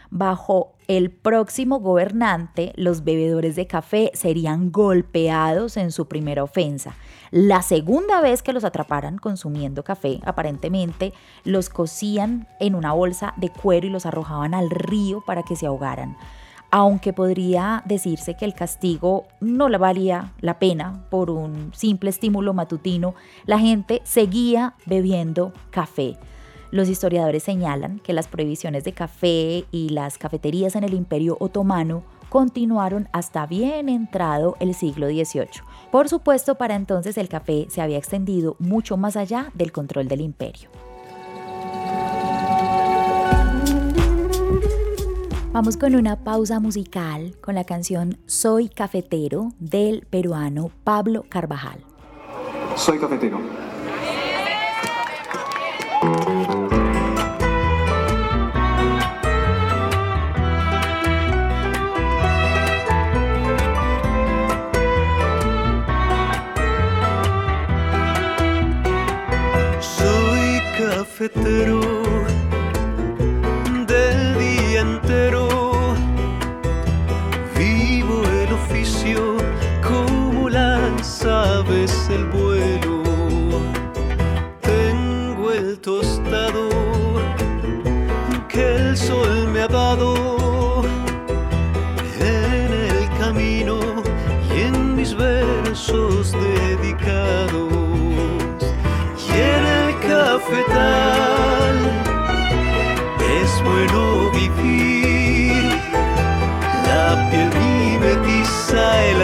Bajo 0.10 0.74
el 0.90 1.10
próximo 1.10 1.80
gobernante, 1.80 2.74
los 2.76 3.06
bebedores 3.06 3.56
de 3.56 3.66
café 3.66 4.12
serían 4.14 4.74
golpeados 4.74 5.78
en 5.78 5.94
su 5.94 6.10
primera 6.10 6.44
ofensa. 6.44 6.98
La 7.38 7.64
segunda 7.64 8.22
vez 8.22 8.42
que 8.42 8.54
los 8.54 8.64
atraparan 8.64 9.18
consumiendo 9.18 9.84
café, 9.84 10.22
aparentemente 10.24 11.12
los 11.44 11.68
cosían 11.68 12.48
en 12.62 12.76
una 12.76 12.94
bolsa 12.94 13.34
de 13.36 13.50
cuero 13.50 13.88
y 13.88 13.90
los 13.90 14.06
arrojaban 14.06 14.54
al 14.54 14.70
río 14.70 15.20
para 15.20 15.44
que 15.44 15.58
se 15.58 15.66
ahogaran. 15.66 16.16
Aunque 16.72 17.12
podría 17.12 17.84
decirse 17.86 18.38
que 18.38 18.46
el 18.46 18.54
castigo 18.54 19.26
no 19.42 19.68
le 19.68 19.78
valía 19.78 20.32
la 20.40 20.60
pena 20.60 21.04
por 21.10 21.30
un 21.30 21.74
simple 21.74 22.10
estímulo 22.10 22.54
matutino, 22.54 23.16
la 23.46 23.60
gente 23.60 24.00
seguía 24.06 24.76
bebiendo 24.86 25.52
café. 25.72 26.18
Los 26.72 26.88
historiadores 26.88 27.44
señalan 27.44 28.00
que 28.00 28.14
las 28.14 28.30
prohibiciones 28.30 28.86
de 28.86 28.94
café 28.94 29.66
y 29.72 29.90
las 29.90 30.18
cafeterías 30.18 30.78
en 30.78 30.86
el 30.86 30.94
Imperio 30.94 31.36
Otomano 31.42 32.04
continuaron 32.30 33.08
hasta 33.12 33.46
bien 33.46 33.90
entrado 33.90 34.56
el 34.60 34.74
siglo 34.74 35.08
XVIII. 35.08 35.62
Por 35.92 36.10
supuesto, 36.10 36.56
para 36.56 36.76
entonces 36.76 37.18
el 37.18 37.30
café 37.30 37.68
se 37.70 37.82
había 37.82 37.98
extendido 37.98 38.56
mucho 38.60 38.98
más 38.98 39.16
allá 39.18 39.52
del 39.54 39.72
control 39.72 40.08
del 40.08 40.22
imperio. 40.22 40.70
Vamos 45.56 45.78
con 45.78 45.96
una 45.96 46.18
pausa 46.18 46.60
musical 46.60 47.38
con 47.40 47.56
la 47.56 47.64
canción 47.64 48.18
Soy 48.26 48.68
cafetero 48.68 49.54
del 49.58 50.06
peruano 50.06 50.70
Pablo 50.84 51.24
Carvajal. 51.30 51.80
Soy 52.76 53.00
cafetero. 53.00 53.40
Del 73.88 74.38
día 74.38 74.82
entero. 74.82 75.48
Vivo 77.58 78.22
el 78.26 78.52
oficio 78.52 79.38
como 79.82 80.50
las 80.50 81.24
aves 81.26 82.10
el 82.10 82.26
vuelo. 82.26 83.02
Tengo 84.62 85.52
el 85.52 85.80
tostado 85.80 86.68
que 88.50 88.76
el 88.76 88.98
sol 88.98 89.45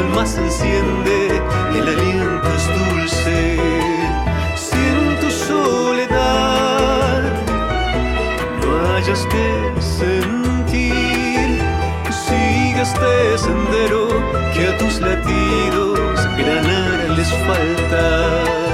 alma 0.01 0.25
se 0.25 0.41
enciende, 0.41 1.27
el 1.75 1.88
aliento 1.88 2.50
es 2.58 2.65
dulce. 2.79 3.58
Si 4.55 4.77
en 4.77 5.20
tu 5.20 5.29
soledad 5.29 7.22
no 8.62 8.96
hayas 8.96 9.27
que 9.34 9.48
sentir, 9.81 11.50
sigue 12.25 12.81
este 12.81 13.38
sendero 13.38 14.08
que 14.53 14.67
a 14.67 14.77
tus 14.77 15.00
latidos 15.00 16.20
granar 16.38 17.00
les 17.17 17.29
falta. 17.48 18.70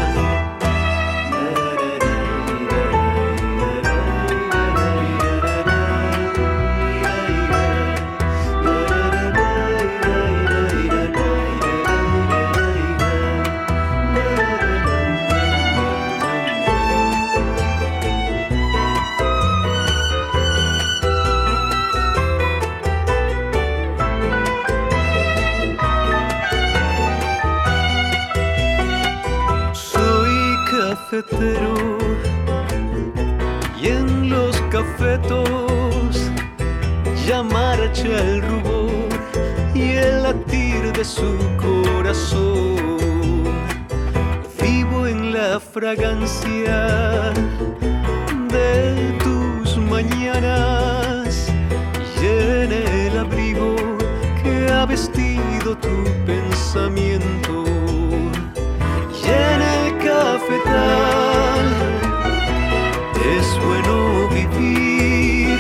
Bueno 63.66 64.28
vivir. 64.30 65.58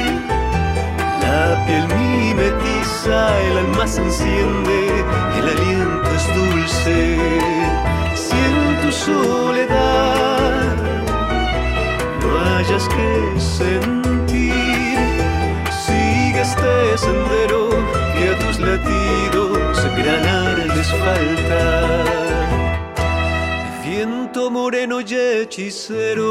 La 1.21 1.65
piel 1.65 1.87
mimetiza, 1.99 3.41
el 3.41 3.57
alma 3.57 3.87
se 3.87 4.01
enciende, 4.01 4.79
el 5.37 5.45
aliento 5.49 6.09
es 6.19 6.25
dulce. 6.35 7.17
Si 8.15 8.35
en 8.35 8.81
tu 8.81 8.91
soledad 8.91 10.75
no 12.21 12.29
hayas 12.55 12.87
que 12.89 13.39
sentir, 13.39 14.97
sigue 15.85 16.41
este 16.41 16.97
sendero 16.97 17.69
que 18.17 18.29
a 18.29 18.39
tus 18.39 18.59
latidos 18.59 19.77
granar 19.97 20.57
les 20.75 20.91
falta 20.91 22.17
viento 23.83 24.51
moreno 24.51 25.01
y 25.01 25.15
hechicero. 25.15 26.27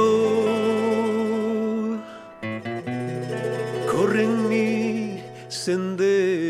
Sendero. 5.66 6.45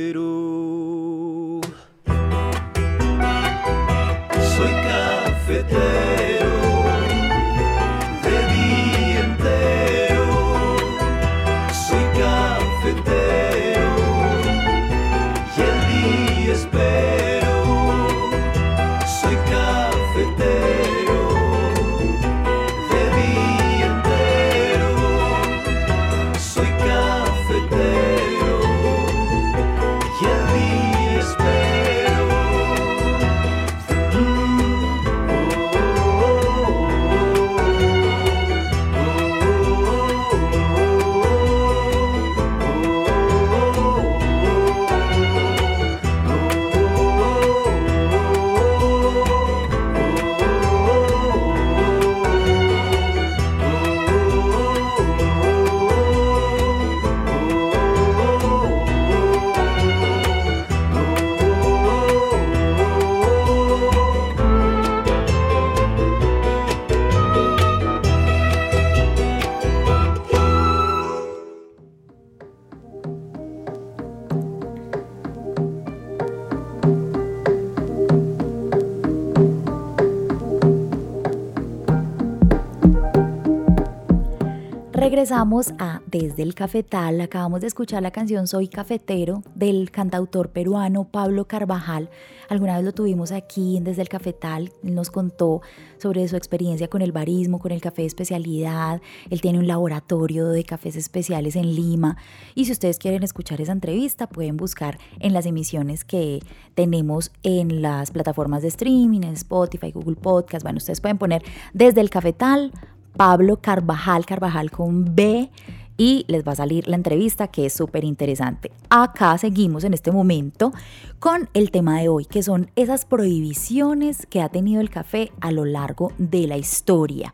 Regresamos 85.17 85.73
a 85.79 86.03
Desde 86.07 86.43
el 86.43 86.55
Cafetal. 86.55 87.23
Acabamos 87.23 87.63
de 87.63 87.69
escuchar 87.69 88.03
la 88.03 88.11
canción 88.11 88.47
Soy 88.47 88.69
Cafetero 88.69 89.43
del 89.55 89.91
cantautor 89.91 90.51
peruano 90.51 91.05
Pablo 91.05 91.47
Carvajal. 91.47 92.11
Alguna 92.51 92.77
vez 92.77 92.85
lo 92.85 92.93
tuvimos 92.93 93.33
aquí 93.33 93.79
en 93.79 93.85
Desde 93.85 94.03
el 94.03 94.11
Cafetal. 94.11 94.71
Él 94.85 94.95
nos 94.95 95.11
contó 95.11 95.63
sobre 95.97 96.29
su 96.29 96.37
experiencia 96.37 96.89
con 96.89 97.01
el 97.01 97.13
barismo, 97.13 97.61
con 97.61 97.73
el 97.73 97.81
café 97.81 98.03
de 98.03 98.09
especialidad. 98.09 99.01
Él 99.31 99.41
tiene 99.41 99.59
un 99.59 99.67
laboratorio 99.67 100.49
de 100.49 100.65
cafés 100.65 100.97
especiales 100.97 101.57
en 101.57 101.75
Lima. 101.75 102.19
Y 102.55 102.67
si 102.67 102.73
ustedes 102.73 102.99
quieren 102.99 103.23
escuchar 103.23 103.63
esa 103.63 103.73
entrevista, 103.73 104.27
pueden 104.27 104.59
buscar 104.59 104.99
en 105.19 105.33
las 105.33 105.47
emisiones 105.47 106.05
que 106.05 106.41
tenemos 106.75 107.33
en 107.43 107.81
las 107.81 108.11
plataformas 108.11 108.61
de 108.61 108.69
streaming, 108.69 109.23
en 109.23 109.33
Spotify, 109.33 109.93
Google 109.93 110.17
Podcast. 110.17 110.63
Bueno, 110.63 110.77
ustedes 110.77 111.01
pueden 111.01 111.17
poner 111.17 111.43
Desde 111.73 112.03
el 112.03 112.11
Cafetal 112.11 112.71
Pablo 113.17 113.59
Carvajal, 113.61 114.27
Carvajal 114.27 114.71
con 114.71 115.15
B, 115.15 115.51
y 115.97 116.25
les 116.29 116.47
va 116.47 116.53
a 116.53 116.57
salir 116.57 116.87
la 116.89 116.97
entrevista 116.97 117.49
que 117.49 117.67
es 117.67 117.73
súper 117.73 118.05
interesante. 118.05 118.71
Acá 118.91 119.39
seguimos 119.39 119.85
en 119.85 119.95
este 119.95 120.13
momento 120.13 120.73
con 121.19 121.49
el 121.55 121.71
tema 121.71 122.01
de 122.01 122.09
hoy, 122.09 122.27
que 122.27 122.43
son 122.43 122.71
esas 122.77 123.05
prohibiciones 123.07 124.27
que 124.27 124.43
ha 124.43 124.49
tenido 124.49 124.81
el 124.81 124.91
café 124.91 125.33
a 125.41 125.53
lo 125.53 125.65
largo 125.65 126.13
de 126.19 126.47
la 126.47 126.57
historia. 126.57 127.33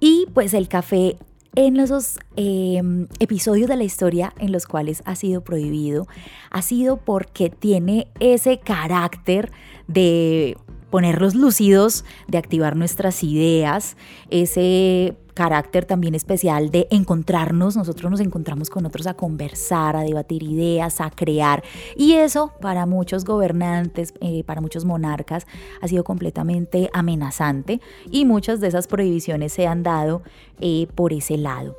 Y 0.00 0.26
pues 0.32 0.54
el 0.54 0.68
café 0.68 1.18
en 1.54 1.78
esos 1.78 2.18
em, 2.36 3.08
episodios 3.18 3.68
de 3.68 3.76
la 3.76 3.84
historia 3.84 4.32
en 4.38 4.52
los 4.52 4.66
cuales 4.66 5.02
ha 5.04 5.14
sido 5.16 5.42
prohibido, 5.42 6.06
ha 6.50 6.62
sido 6.62 6.96
porque 6.96 7.50
tiene 7.50 8.08
ese 8.20 8.58
carácter 8.58 9.52
de 9.88 10.56
ponerlos 10.90 11.34
lúcidos, 11.34 12.04
de 12.28 12.36
activar 12.36 12.76
nuestras 12.76 13.24
ideas, 13.24 13.96
ese 14.28 15.16
carácter 15.32 15.86
también 15.86 16.14
especial 16.14 16.70
de 16.70 16.86
encontrarnos, 16.90 17.76
nosotros 17.76 18.10
nos 18.10 18.20
encontramos 18.20 18.68
con 18.68 18.84
otros 18.84 19.06
a 19.06 19.14
conversar, 19.14 19.96
a 19.96 20.02
debatir 20.02 20.42
ideas, 20.42 21.00
a 21.00 21.08
crear. 21.08 21.62
Y 21.96 22.12
eso 22.12 22.52
para 22.60 22.84
muchos 22.84 23.24
gobernantes, 23.24 24.12
eh, 24.20 24.44
para 24.44 24.60
muchos 24.60 24.84
monarcas, 24.84 25.46
ha 25.80 25.88
sido 25.88 26.04
completamente 26.04 26.90
amenazante 26.92 27.80
y 28.10 28.26
muchas 28.26 28.60
de 28.60 28.68
esas 28.68 28.86
prohibiciones 28.86 29.54
se 29.54 29.66
han 29.66 29.82
dado 29.82 30.22
eh, 30.60 30.86
por 30.94 31.14
ese 31.14 31.38
lado. 31.38 31.78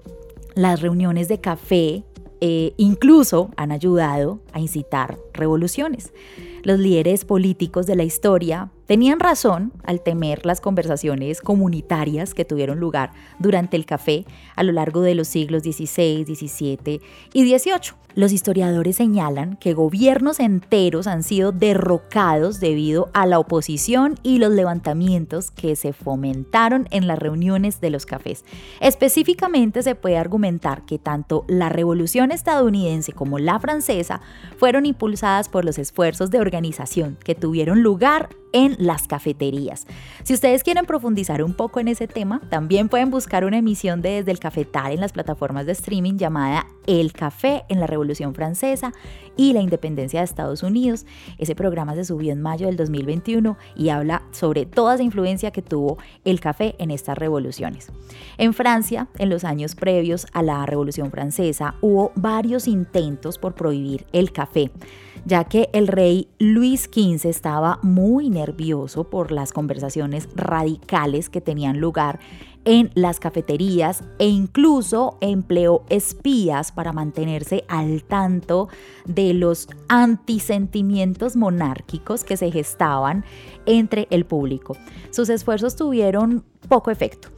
Las 0.56 0.82
reuniones 0.82 1.28
de 1.28 1.40
café 1.40 2.04
eh, 2.42 2.74
incluso 2.78 3.52
han 3.56 3.72
ayudado 3.72 4.40
a 4.52 4.60
incitar 4.60 5.18
revoluciones. 5.34 6.12
Los 6.64 6.80
líderes 6.80 7.26
políticos 7.26 7.86
de 7.86 7.96
la 7.96 8.04
historia 8.04 8.72
Tenían 8.86 9.22
razón 9.22 9.72
al 9.86 10.02
temer 10.02 10.46
las 10.46 10.60
conversaciones 10.60 11.40
comunitarias 11.40 12.34
que 12.34 12.44
tuvieron 12.44 12.80
lugar 12.80 13.14
durante 13.40 13.78
el 13.78 13.86
café 13.86 14.26
a 14.56 14.64
lo 14.64 14.74
largo 14.74 15.02
de 15.02 15.16
los 15.16 15.30
siglos 15.30 15.64
XVI, 15.64 16.26
XVII 16.26 17.02
y 17.34 17.58
XVIII. 17.58 17.96
Los 18.16 18.32
historiadores 18.32 18.98
señalan 18.98 19.56
que 19.56 19.74
gobiernos 19.74 20.40
enteros 20.40 21.08
han 21.08 21.24
sido 21.24 21.52
derrocados 21.52 22.60
debido 22.60 23.10
a 23.14 23.26
la 23.26 23.40
oposición 23.40 24.20
y 24.22 24.38
los 24.38 24.52
levantamientos 24.52 25.50
que 25.50 25.76
se 25.76 25.94
fomentaron 25.94 26.88
en 26.92 27.08
las 27.08 27.18
reuniones 27.18 27.82
de 27.82 27.90
los 27.90 28.06
cafés. 28.06 28.46
Específicamente 28.82 29.82
se 29.82 29.96
puede 29.96 30.18
argumentar 30.18 30.86
que 30.86 31.00
tanto 31.00 31.44
la 31.48 31.70
revolución 31.70 32.32
estadounidense 32.32 33.14
como 33.14 33.40
la 33.40 33.60
francesa 33.60 34.22
fueron 34.58 34.86
impulsadas 34.86 35.50
por 35.50 35.66
los 35.66 35.80
esfuerzos 35.80 36.30
de 36.30 36.38
que 37.24 37.36
tuvieron 37.36 37.82
lugar 37.82 38.30
en 38.54 38.76
las 38.78 39.08
cafeterías. 39.08 39.86
Si 40.24 40.34
ustedes 40.34 40.64
quieren 40.64 40.86
profundizar 40.86 41.44
un 41.44 41.54
poco 41.54 41.80
en 41.80 41.88
ese 41.88 42.08
tema, 42.08 42.40
también 42.50 42.88
pueden 42.88 43.10
buscar 43.10 43.44
una 43.44 43.58
emisión 43.58 44.02
de 44.02 44.12
Desde 44.12 44.32
el 44.32 44.40
Cafetal 44.40 44.94
en 44.94 45.00
las 45.00 45.12
plataformas 45.12 45.66
de 45.66 45.72
streaming 45.72 46.18
llamada 46.18 46.68
El 46.86 47.12
Café 47.14 47.64
en 47.68 47.80
la 47.80 47.88
Revolución 47.88 48.36
Francesa 48.36 48.94
y 49.36 49.54
la 49.54 49.62
Independencia 49.62 50.20
de 50.20 50.26
Estados 50.26 50.62
Unidos. 50.62 51.08
Ese 51.40 51.56
programa 51.56 51.96
se 51.96 52.06
subió 52.06 52.32
en 52.32 52.44
mayo 52.44 52.68
del 52.68 52.78
2021 52.78 53.58
y 53.76 53.90
habla 53.90 54.22
sobre 54.32 54.68
toda 54.68 54.94
esa 54.94 55.04
influencia 55.04 55.50
que 55.50 55.64
tuvo 55.64 55.98
el 56.24 56.40
café 56.40 56.76
en 56.78 56.92
estas 56.92 57.18
revoluciones. 57.18 57.92
En 58.38 58.54
Francia, 58.54 59.08
en 59.18 59.32
los 59.32 59.44
años 59.44 59.74
previos 59.74 60.28
a 60.32 60.44
la 60.44 60.64
Revolución 60.68 61.10
Francesa, 61.10 61.74
hubo 61.82 62.12
varios 62.16 62.68
intentos 62.68 63.40
por 63.40 63.56
prohibir 63.56 64.06
el 64.12 64.32
café 64.32 64.70
ya 65.26 65.44
que 65.46 65.70
el 65.74 65.88
rey 65.88 66.28
Luis 66.40 66.90
XV 66.92 67.26
estaba 67.28 67.80
muy 67.82 68.30
nervioso 68.30 69.06
por 69.06 69.32
las 69.32 69.54
conversaciones 69.54 70.28
radicales 70.36 71.30
que 71.30 71.42
tenían 71.42 71.80
lugar 71.80 72.20
en 72.66 72.92
las 72.94 73.20
cafeterías 73.20 74.04
e 74.20 74.28
incluso 74.28 75.18
empleó 75.22 75.84
espías 75.90 76.72
para 76.72 76.94
mantenerse 76.94 77.66
al 77.68 78.04
tanto 78.04 78.70
de 79.06 79.34
los 79.34 79.68
antisentimientos 79.90 81.36
monárquicos 81.36 82.24
que 82.24 82.38
se 82.38 82.52
gestaban 82.52 83.26
entre 83.66 84.08
el 84.12 84.26
público. 84.26 84.78
Sus 85.12 85.30
esfuerzos 85.30 85.76
tuvieron 85.76 86.46
poco 86.70 86.92
efecto. 86.92 87.30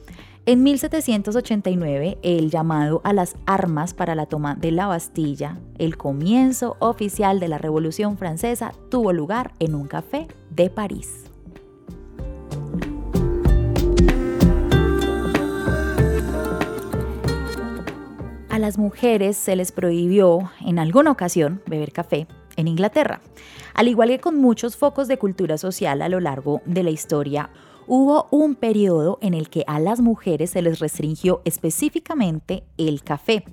En 0.47 0.61
1789, 0.61 2.19
el 2.21 2.51
llamado 2.51 3.01
a 3.03 3.13
las 3.13 3.35
armas 3.47 3.95
para 3.95 4.13
la 4.13 4.27
toma 4.27 4.53
de 4.53 4.69
la 4.69 4.85
Bastilla, 4.85 5.57
el 5.79 5.97
comienzo 5.97 6.77
oficial 6.77 7.39
de 7.39 7.47
la 7.47 7.57
Revolución 7.57 8.15
Francesa, 8.15 8.71
tuvo 8.91 9.11
lugar 9.11 9.53
en 9.57 9.73
un 9.73 9.87
café 9.87 10.27
de 10.51 10.69
París. 10.69 11.23
A 18.49 18.59
las 18.59 18.77
mujeres 18.77 19.37
se 19.37 19.55
les 19.55 19.71
prohibió 19.71 20.51
en 20.63 20.77
alguna 20.77 21.09
ocasión 21.09 21.63
beber 21.65 21.91
café 21.91 22.27
en 22.55 22.67
Inglaterra. 22.67 23.19
Al 23.73 23.87
igual 23.87 24.09
que 24.09 24.19
con 24.19 24.37
muchos 24.37 24.77
focos 24.77 25.07
de 25.07 25.17
cultura 25.17 25.57
social 25.57 26.03
a 26.03 26.07
lo 26.07 26.19
largo 26.19 26.61
de 26.65 26.83
la 26.83 26.91
historia, 26.91 27.49
hubo 27.87 28.27
un 28.31 28.55
periodo 28.55 29.17
en 29.21 29.33
el 29.33 29.49
que 29.49 29.63
a 29.67 29.79
las 29.79 29.99
mujeres 29.99 30.51
se 30.51 30.61
les 30.61 30.79
restringió 30.79 31.41
específicamente 31.45 32.63
el 32.77 33.03
café. 33.03 33.43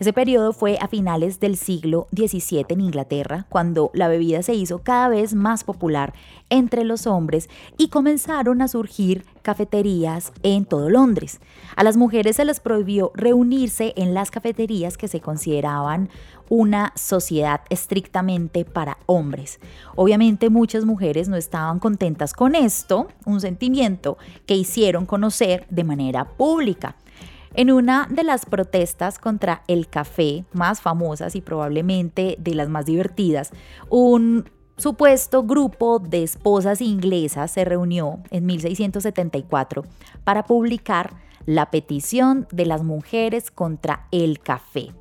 Ese 0.00 0.14
periodo 0.14 0.54
fue 0.54 0.78
a 0.80 0.88
finales 0.88 1.40
del 1.40 1.58
siglo 1.58 2.06
XVII 2.16 2.64
en 2.70 2.80
Inglaterra, 2.80 3.44
cuando 3.50 3.90
la 3.92 4.08
bebida 4.08 4.42
se 4.42 4.54
hizo 4.54 4.78
cada 4.78 5.08
vez 5.08 5.34
más 5.34 5.62
popular 5.62 6.14
entre 6.48 6.84
los 6.84 7.06
hombres 7.06 7.50
y 7.76 7.88
comenzaron 7.88 8.62
a 8.62 8.68
surgir 8.68 9.26
cafeterías 9.40 10.32
en 10.42 10.64
todo 10.64 10.88
Londres. 10.88 11.40
A 11.76 11.84
las 11.84 11.96
mujeres 11.96 12.36
se 12.36 12.44
les 12.44 12.60
prohibió 12.60 13.10
reunirse 13.14 13.92
en 13.96 14.14
las 14.14 14.30
cafeterías 14.30 14.96
que 14.96 15.08
se 15.08 15.20
consideraban 15.20 16.10
una 16.48 16.92
sociedad 16.96 17.62
estrictamente 17.70 18.64
para 18.64 18.98
hombres. 19.06 19.60
Obviamente 19.96 20.50
muchas 20.50 20.84
mujeres 20.84 21.28
no 21.28 21.36
estaban 21.36 21.78
contentas 21.78 22.32
con 22.32 22.54
esto, 22.54 23.08
un 23.24 23.40
sentimiento 23.40 24.18
que 24.46 24.54
hicieron 24.54 25.06
conocer 25.06 25.66
de 25.70 25.84
manera 25.84 26.24
pública. 26.24 26.96
En 27.54 27.72
una 27.72 28.06
de 28.08 28.22
las 28.22 28.46
protestas 28.46 29.18
contra 29.18 29.64
el 29.66 29.88
café 29.88 30.44
más 30.52 30.80
famosas 30.80 31.34
y 31.34 31.40
probablemente 31.40 32.36
de 32.38 32.54
las 32.54 32.68
más 32.68 32.86
divertidas, 32.86 33.50
un 33.88 34.48
supuesto 34.80 35.42
grupo 35.42 35.98
de 35.98 36.22
esposas 36.22 36.80
inglesas 36.80 37.50
se 37.50 37.64
reunió 37.64 38.20
en 38.30 38.46
1674 38.46 39.84
para 40.24 40.44
publicar 40.44 41.14
la 41.46 41.70
petición 41.70 42.46
de 42.52 42.66
las 42.66 42.82
mujeres 42.82 43.50
contra 43.50 44.06
el 44.10 44.40
café 44.40 44.92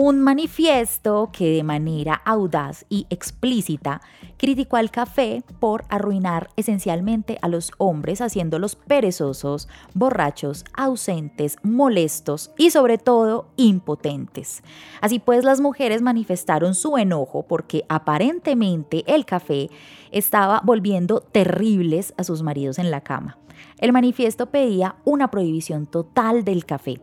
un 0.00 0.20
manifiesto 0.20 1.30
que 1.32 1.50
de 1.50 1.64
manera 1.64 2.22
audaz 2.24 2.86
y 2.88 3.08
explícita 3.10 4.00
criticó 4.36 4.76
al 4.76 4.92
café 4.92 5.42
por 5.58 5.86
arruinar 5.88 6.50
esencialmente 6.54 7.36
a 7.42 7.48
los 7.48 7.72
hombres 7.78 8.20
haciéndolos 8.20 8.76
perezosos, 8.76 9.68
borrachos, 9.94 10.64
ausentes, 10.72 11.56
molestos 11.64 12.52
y 12.56 12.70
sobre 12.70 12.98
todo 12.98 13.48
impotentes. 13.56 14.62
Así 15.00 15.18
pues 15.18 15.42
las 15.42 15.60
mujeres 15.60 16.00
manifestaron 16.00 16.76
su 16.76 16.96
enojo 16.96 17.44
porque 17.48 17.84
aparentemente 17.88 19.02
el 19.08 19.24
café 19.24 19.68
estaba 20.12 20.62
volviendo 20.64 21.22
terribles 21.22 22.14
a 22.16 22.22
sus 22.22 22.44
maridos 22.44 22.78
en 22.78 22.92
la 22.92 23.00
cama. 23.00 23.36
El 23.78 23.92
manifiesto 23.92 24.46
pedía 24.46 24.94
una 25.04 25.32
prohibición 25.32 25.88
total 25.88 26.44
del 26.44 26.66
café 26.66 27.00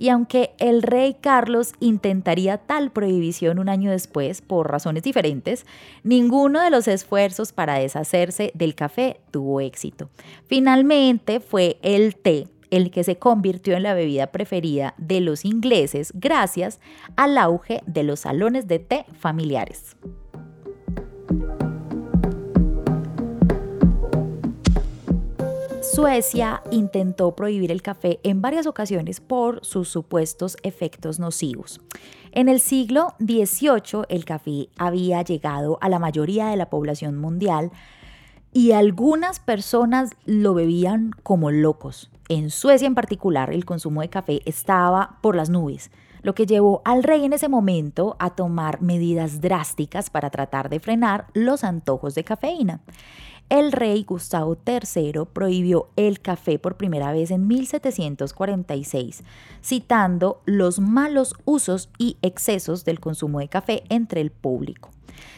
y 0.00 0.08
aunque 0.08 0.54
el 0.58 0.82
rey 0.82 1.14
Carlos 1.20 1.74
intentaría 1.78 2.56
tal 2.56 2.90
prohibición 2.90 3.58
un 3.58 3.68
año 3.68 3.90
después 3.90 4.40
por 4.40 4.70
razones 4.70 5.02
diferentes, 5.02 5.66
ninguno 6.04 6.62
de 6.62 6.70
los 6.70 6.88
esfuerzos 6.88 7.52
para 7.52 7.74
deshacerse 7.74 8.50
del 8.54 8.74
café 8.74 9.20
tuvo 9.30 9.60
éxito. 9.60 10.08
Finalmente 10.46 11.38
fue 11.38 11.78
el 11.82 12.16
té 12.16 12.48
el 12.70 12.90
que 12.90 13.04
se 13.04 13.18
convirtió 13.18 13.76
en 13.76 13.82
la 13.82 13.94
bebida 13.94 14.28
preferida 14.28 14.94
de 14.96 15.20
los 15.20 15.44
ingleses 15.44 16.12
gracias 16.14 16.80
al 17.16 17.36
auge 17.36 17.82
de 17.84 18.02
los 18.02 18.20
salones 18.20 18.68
de 18.68 18.78
té 18.78 19.04
familiares. 19.18 19.96
Suecia 25.92 26.62
intentó 26.70 27.34
prohibir 27.34 27.72
el 27.72 27.82
café 27.82 28.20
en 28.22 28.40
varias 28.40 28.68
ocasiones 28.68 29.20
por 29.20 29.64
sus 29.64 29.88
supuestos 29.88 30.56
efectos 30.62 31.18
nocivos. 31.18 31.80
En 32.30 32.48
el 32.48 32.60
siglo 32.60 33.14
XVIII 33.18 34.04
el 34.08 34.24
café 34.24 34.68
había 34.78 35.22
llegado 35.22 35.78
a 35.80 35.88
la 35.88 35.98
mayoría 35.98 36.46
de 36.46 36.56
la 36.56 36.70
población 36.70 37.18
mundial 37.18 37.72
y 38.52 38.70
algunas 38.70 39.40
personas 39.40 40.12
lo 40.26 40.54
bebían 40.54 41.10
como 41.24 41.50
locos. 41.50 42.12
En 42.28 42.50
Suecia 42.50 42.86
en 42.86 42.94
particular 42.94 43.52
el 43.52 43.64
consumo 43.64 44.02
de 44.02 44.10
café 44.10 44.42
estaba 44.44 45.18
por 45.22 45.34
las 45.34 45.50
nubes, 45.50 45.90
lo 46.22 46.36
que 46.36 46.46
llevó 46.46 46.82
al 46.84 47.02
rey 47.02 47.24
en 47.24 47.32
ese 47.32 47.48
momento 47.48 48.14
a 48.20 48.30
tomar 48.30 48.80
medidas 48.80 49.40
drásticas 49.40 50.08
para 50.08 50.30
tratar 50.30 50.68
de 50.68 50.78
frenar 50.78 51.26
los 51.34 51.64
antojos 51.64 52.14
de 52.14 52.22
cafeína 52.22 52.80
el 53.50 53.72
rey 53.72 54.04
Gustavo 54.04 54.56
III 54.66 55.26
prohibió 55.32 55.88
el 55.96 56.20
café 56.20 56.58
por 56.58 56.76
primera 56.76 57.12
vez 57.12 57.30
en 57.30 57.46
1746, 57.46 59.24
citando 59.62 60.40
los 60.46 60.78
malos 60.78 61.34
usos 61.44 61.90
y 61.98 62.16
excesos 62.22 62.84
del 62.84 63.00
consumo 63.00 63.40
de 63.40 63.48
café 63.48 63.82
entre 63.90 64.20
el 64.20 64.30
público. 64.30 64.90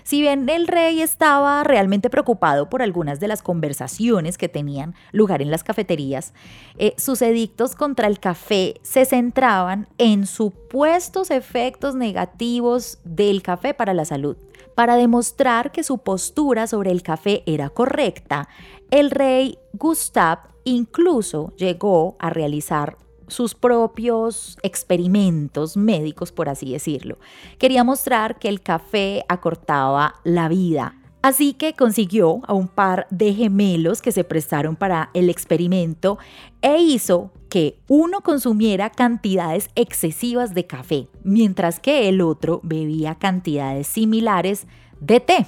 Si 0.05 0.21
bien 0.21 0.49
el 0.49 0.69
rey 0.69 1.01
estaba 1.01 1.63
realmente 1.65 2.11
preocupado 2.11 2.69
por 2.69 2.83
algunas 2.83 3.21
de 3.21 3.29
las 3.29 3.43
conversaciones 3.43 4.39
que 4.39 4.49
tenían 4.49 4.95
lugar 5.13 5.43
en 5.43 5.51
las 5.51 5.65
cafeterías, 5.65 6.35
eh, 6.79 6.95
sus 6.99 7.23
edictos 7.23 7.75
contra 7.75 8.09
el 8.09 8.19
café 8.19 8.75
se 8.83 9.05
centraban 9.05 9.89
en 9.99 10.27
supuestos 10.27 11.31
efectos 11.31 11.95
negativos 11.95 12.99
del 13.05 13.43
café 13.43 13.75
para 13.75 13.95
la 13.95 14.05
salud. 14.05 14.37
Para 14.75 14.97
demostrar 14.97 15.73
que 15.73 15.85
su 15.85 15.99
postura 15.99 16.67
sobre 16.67 16.91
el 16.91 17.03
café 17.03 17.43
era 17.47 17.71
correcta, 17.71 18.49
el 18.91 19.11
rey 19.11 19.59
Gustav 19.73 20.39
incluso 20.65 21.53
llegó 21.57 22.17
a 22.19 22.31
realizar 22.31 22.97
sus 23.29 23.55
propios 23.55 24.59
experimentos 24.63 25.77
médicos, 25.77 26.33
por 26.33 26.49
así 26.49 26.73
decirlo. 26.73 27.19
Quería 27.59 27.85
mostrar 27.85 28.39
que 28.39 28.49
el 28.49 28.61
café 28.61 29.25
acortaba 29.29 30.17
la 30.25 30.49
vida. 30.49 30.97
Así 31.23 31.55
que 31.55 31.75
consiguió 31.75 32.41
a 32.49 32.53
un 32.53 32.67
par 32.67 33.07
de 33.11 33.33
gemelos 33.33 34.03
que 34.03 34.11
se 34.11 34.25
prestaron 34.25 34.75
para 34.75 35.11
el 35.15 35.31
experimento 35.31 36.19
e 36.63 36.79
hizo 36.79 37.31
que 37.53 37.79
uno 37.87 38.23
consumiera 38.23 38.89
cantidades 38.89 39.69
excesivas 39.75 40.55
de 40.55 40.67
café, 40.67 41.09
mientras 41.23 41.81
que 41.81 42.09
el 42.09 42.23
otro 42.23 42.61
bebía 42.63 43.17
cantidades 43.17 43.89
similares 43.89 44.67
de 45.01 45.21
té, 45.21 45.47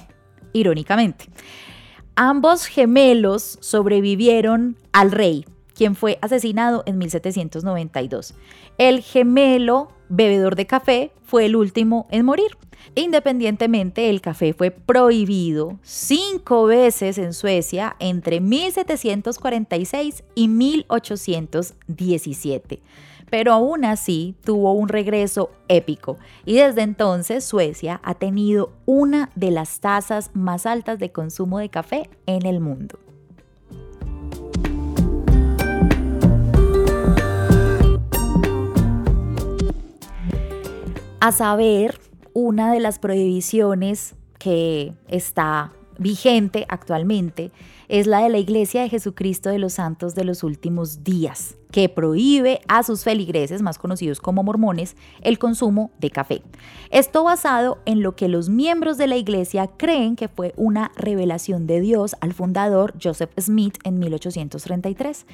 irónicamente. 0.53 1.25
Ambos 2.15 2.67
gemelos 2.67 3.57
sobrevivieron 3.59 4.77
al 4.93 5.11
rey, 5.11 5.45
quien 5.73 5.95
fue 5.95 6.19
asesinado 6.21 6.83
en 6.85 6.99
1792. 6.99 8.35
El 8.77 9.01
gemelo 9.01 9.87
bebedor 10.09 10.55
de 10.55 10.67
café 10.67 11.11
fue 11.23 11.45
el 11.45 11.55
último 11.55 12.07
en 12.11 12.25
morir. 12.25 12.57
Independientemente, 12.93 14.09
el 14.09 14.19
café 14.21 14.53
fue 14.53 14.69
prohibido 14.71 15.79
cinco 15.81 16.65
veces 16.65 17.17
en 17.17 17.33
Suecia 17.33 17.95
entre 17.99 18.41
1746 18.41 20.23
y 20.35 20.47
1817 20.47 22.81
pero 23.29 23.53
aún 23.53 23.85
así 23.85 24.35
tuvo 24.43 24.73
un 24.73 24.87
regreso 24.87 25.51
épico 25.67 26.17
y 26.45 26.55
desde 26.55 26.83
entonces 26.83 27.43
Suecia 27.43 27.99
ha 28.03 28.15
tenido 28.15 28.71
una 28.85 29.31
de 29.35 29.51
las 29.51 29.79
tasas 29.79 30.31
más 30.33 30.65
altas 30.65 30.99
de 30.99 31.11
consumo 31.11 31.59
de 31.59 31.69
café 31.69 32.09
en 32.27 32.45
el 32.45 32.59
mundo. 32.59 32.99
A 41.25 41.31
saber, 41.31 41.99
una 42.33 42.71
de 42.71 42.79
las 42.79 42.99
prohibiciones 42.99 44.13
que 44.37 44.93
está 45.07 45.73
vigente 45.97 46.67
actualmente 46.69 47.51
es 47.87 48.05
la 48.05 48.19
de 48.19 48.29
la 48.29 48.37
Iglesia 48.37 48.83
de 48.83 48.89
Jesucristo 48.89 49.49
de 49.49 49.57
los 49.57 49.73
Santos 49.73 50.13
de 50.13 50.23
los 50.23 50.43
Últimos 50.43 51.03
Días, 51.03 51.55
que 51.71 51.89
prohíbe 51.89 52.61
a 52.67 52.83
sus 52.83 53.03
feligreses, 53.03 53.63
más 53.63 53.79
conocidos 53.79 54.21
como 54.21 54.43
mormones, 54.43 54.95
el 55.21 55.39
consumo 55.39 55.89
de 55.97 56.11
café. 56.11 56.43
Esto 56.91 57.23
basado 57.23 57.79
en 57.85 58.03
lo 58.03 58.15
que 58.15 58.27
los 58.27 58.49
miembros 58.49 58.99
de 58.99 59.07
la 59.07 59.17
Iglesia 59.17 59.65
creen 59.77 60.15
que 60.15 60.27
fue 60.27 60.53
una 60.57 60.91
revelación 60.95 61.65
de 61.65 61.79
Dios 61.81 62.15
al 62.21 62.33
fundador 62.33 62.93
Joseph 63.01 63.31
Smith 63.39 63.79
en 63.83 63.97
1833. 63.97 65.25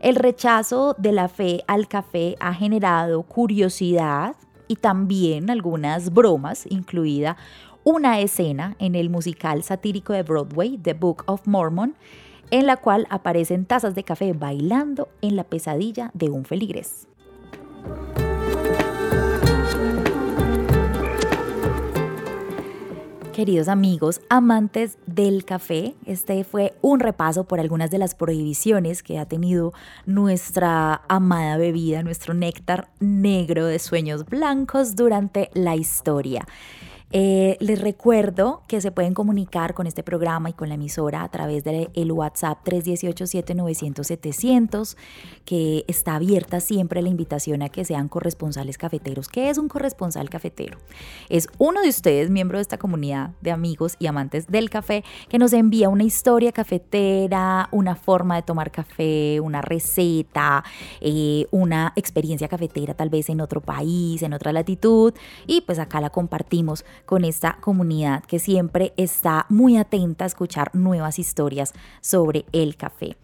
El 0.00 0.16
rechazo 0.16 0.96
de 0.98 1.12
la 1.12 1.28
fe 1.28 1.62
al 1.68 1.86
café 1.86 2.34
ha 2.40 2.52
generado 2.52 3.22
curiosidad 3.22 4.34
y 4.68 4.76
también 4.76 5.50
algunas 5.50 6.12
bromas, 6.12 6.66
incluida 6.68 7.36
una 7.84 8.20
escena 8.20 8.74
en 8.78 8.94
el 8.94 9.10
musical 9.10 9.62
satírico 9.62 10.12
de 10.12 10.22
Broadway, 10.22 10.76
The 10.76 10.94
Book 10.94 11.22
of 11.26 11.46
Mormon, 11.46 11.94
en 12.50 12.66
la 12.66 12.76
cual 12.76 13.06
aparecen 13.10 13.64
tazas 13.64 13.94
de 13.94 14.04
café 14.04 14.32
bailando 14.32 15.08
en 15.20 15.36
la 15.36 15.44
pesadilla 15.44 16.10
de 16.14 16.30
un 16.30 16.44
feligrés. 16.44 17.06
Queridos 23.36 23.68
amigos, 23.68 24.22
amantes 24.30 24.96
del 25.04 25.44
café, 25.44 25.94
este 26.06 26.42
fue 26.42 26.74
un 26.80 27.00
repaso 27.00 27.44
por 27.44 27.60
algunas 27.60 27.90
de 27.90 27.98
las 27.98 28.14
prohibiciones 28.14 29.02
que 29.02 29.18
ha 29.18 29.26
tenido 29.26 29.74
nuestra 30.06 31.02
amada 31.06 31.58
bebida, 31.58 32.02
nuestro 32.02 32.32
néctar 32.32 32.88
negro 32.98 33.66
de 33.66 33.78
sueños 33.78 34.24
blancos 34.24 34.96
durante 34.96 35.50
la 35.52 35.76
historia. 35.76 36.46
Eh, 37.12 37.56
les 37.60 37.80
recuerdo 37.80 38.62
que 38.66 38.80
se 38.80 38.90
pueden 38.90 39.14
comunicar 39.14 39.74
con 39.74 39.86
este 39.86 40.02
programa 40.02 40.50
y 40.50 40.54
con 40.54 40.68
la 40.68 40.74
emisora 40.74 41.22
a 41.22 41.30
través 41.30 41.62
del 41.62 41.88
el 41.94 42.10
WhatsApp 42.10 42.66
318-7900-700, 42.66 44.96
que 45.44 45.84
está 45.86 46.16
abierta 46.16 46.58
siempre 46.58 47.02
la 47.02 47.08
invitación 47.08 47.62
a 47.62 47.68
que 47.68 47.84
sean 47.84 48.08
corresponsales 48.08 48.76
cafeteros. 48.76 49.28
¿Qué 49.28 49.50
es 49.50 49.58
un 49.58 49.68
corresponsal 49.68 50.28
cafetero? 50.28 50.78
Es 51.28 51.48
uno 51.58 51.80
de 51.80 51.90
ustedes, 51.90 52.28
miembro 52.28 52.58
de 52.58 52.62
esta 52.62 52.78
comunidad 52.78 53.30
de 53.40 53.52
amigos 53.52 53.94
y 54.00 54.08
amantes 54.08 54.48
del 54.48 54.68
café, 54.68 55.04
que 55.28 55.38
nos 55.38 55.52
envía 55.52 55.88
una 55.88 56.02
historia 56.02 56.50
cafetera, 56.50 57.68
una 57.70 57.94
forma 57.94 58.34
de 58.34 58.42
tomar 58.42 58.72
café, 58.72 59.38
una 59.40 59.62
receta, 59.62 60.64
eh, 61.00 61.46
una 61.52 61.92
experiencia 61.94 62.48
cafetera 62.48 62.94
tal 62.94 63.10
vez 63.10 63.28
en 63.28 63.40
otro 63.40 63.60
país, 63.60 64.22
en 64.22 64.32
otra 64.32 64.52
latitud, 64.52 65.14
y 65.46 65.60
pues 65.60 65.78
acá 65.78 66.00
la 66.00 66.10
compartimos 66.10 66.84
con 67.04 67.24
esta 67.24 67.58
comunidad 67.60 68.24
que 68.24 68.38
siempre 68.38 68.92
está 68.96 69.46
muy 69.48 69.76
atenta 69.76 70.24
a 70.24 70.28
escuchar 70.28 70.74
nuevas 70.74 71.18
historias 71.18 71.74
sobre 72.00 72.46
el 72.52 72.76
café. 72.76 73.16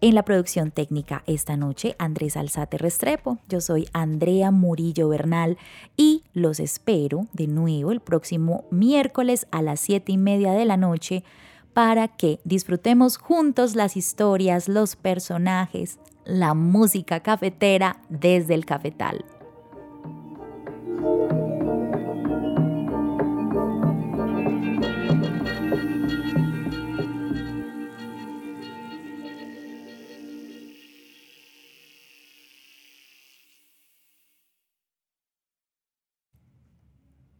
En 0.00 0.14
la 0.14 0.22
producción 0.22 0.70
técnica 0.70 1.22
esta 1.26 1.56
noche, 1.56 1.96
Andrés 1.98 2.36
Alzate 2.36 2.76
Restrepo. 2.76 3.38
Yo 3.48 3.62
soy 3.62 3.88
Andrea 3.94 4.50
Murillo 4.50 5.08
Bernal 5.08 5.56
y 5.96 6.24
los 6.34 6.60
espero 6.60 7.26
de 7.32 7.46
nuevo 7.46 7.90
el 7.90 8.00
próximo 8.00 8.64
miércoles 8.70 9.46
a 9.50 9.62
las 9.62 9.80
7 9.80 10.12
y 10.12 10.18
media 10.18 10.52
de 10.52 10.66
la 10.66 10.76
noche 10.76 11.24
para 11.72 12.08
que 12.08 12.38
disfrutemos 12.44 13.16
juntos 13.16 13.76
las 13.76 13.96
historias, 13.96 14.68
los 14.68 14.94
personajes, 14.94 15.98
la 16.24 16.54
música 16.54 17.20
cafetera 17.20 18.02
desde 18.08 18.54
el 18.54 18.66
cafetal. 18.66 19.24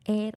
Eight. 0.06 0.32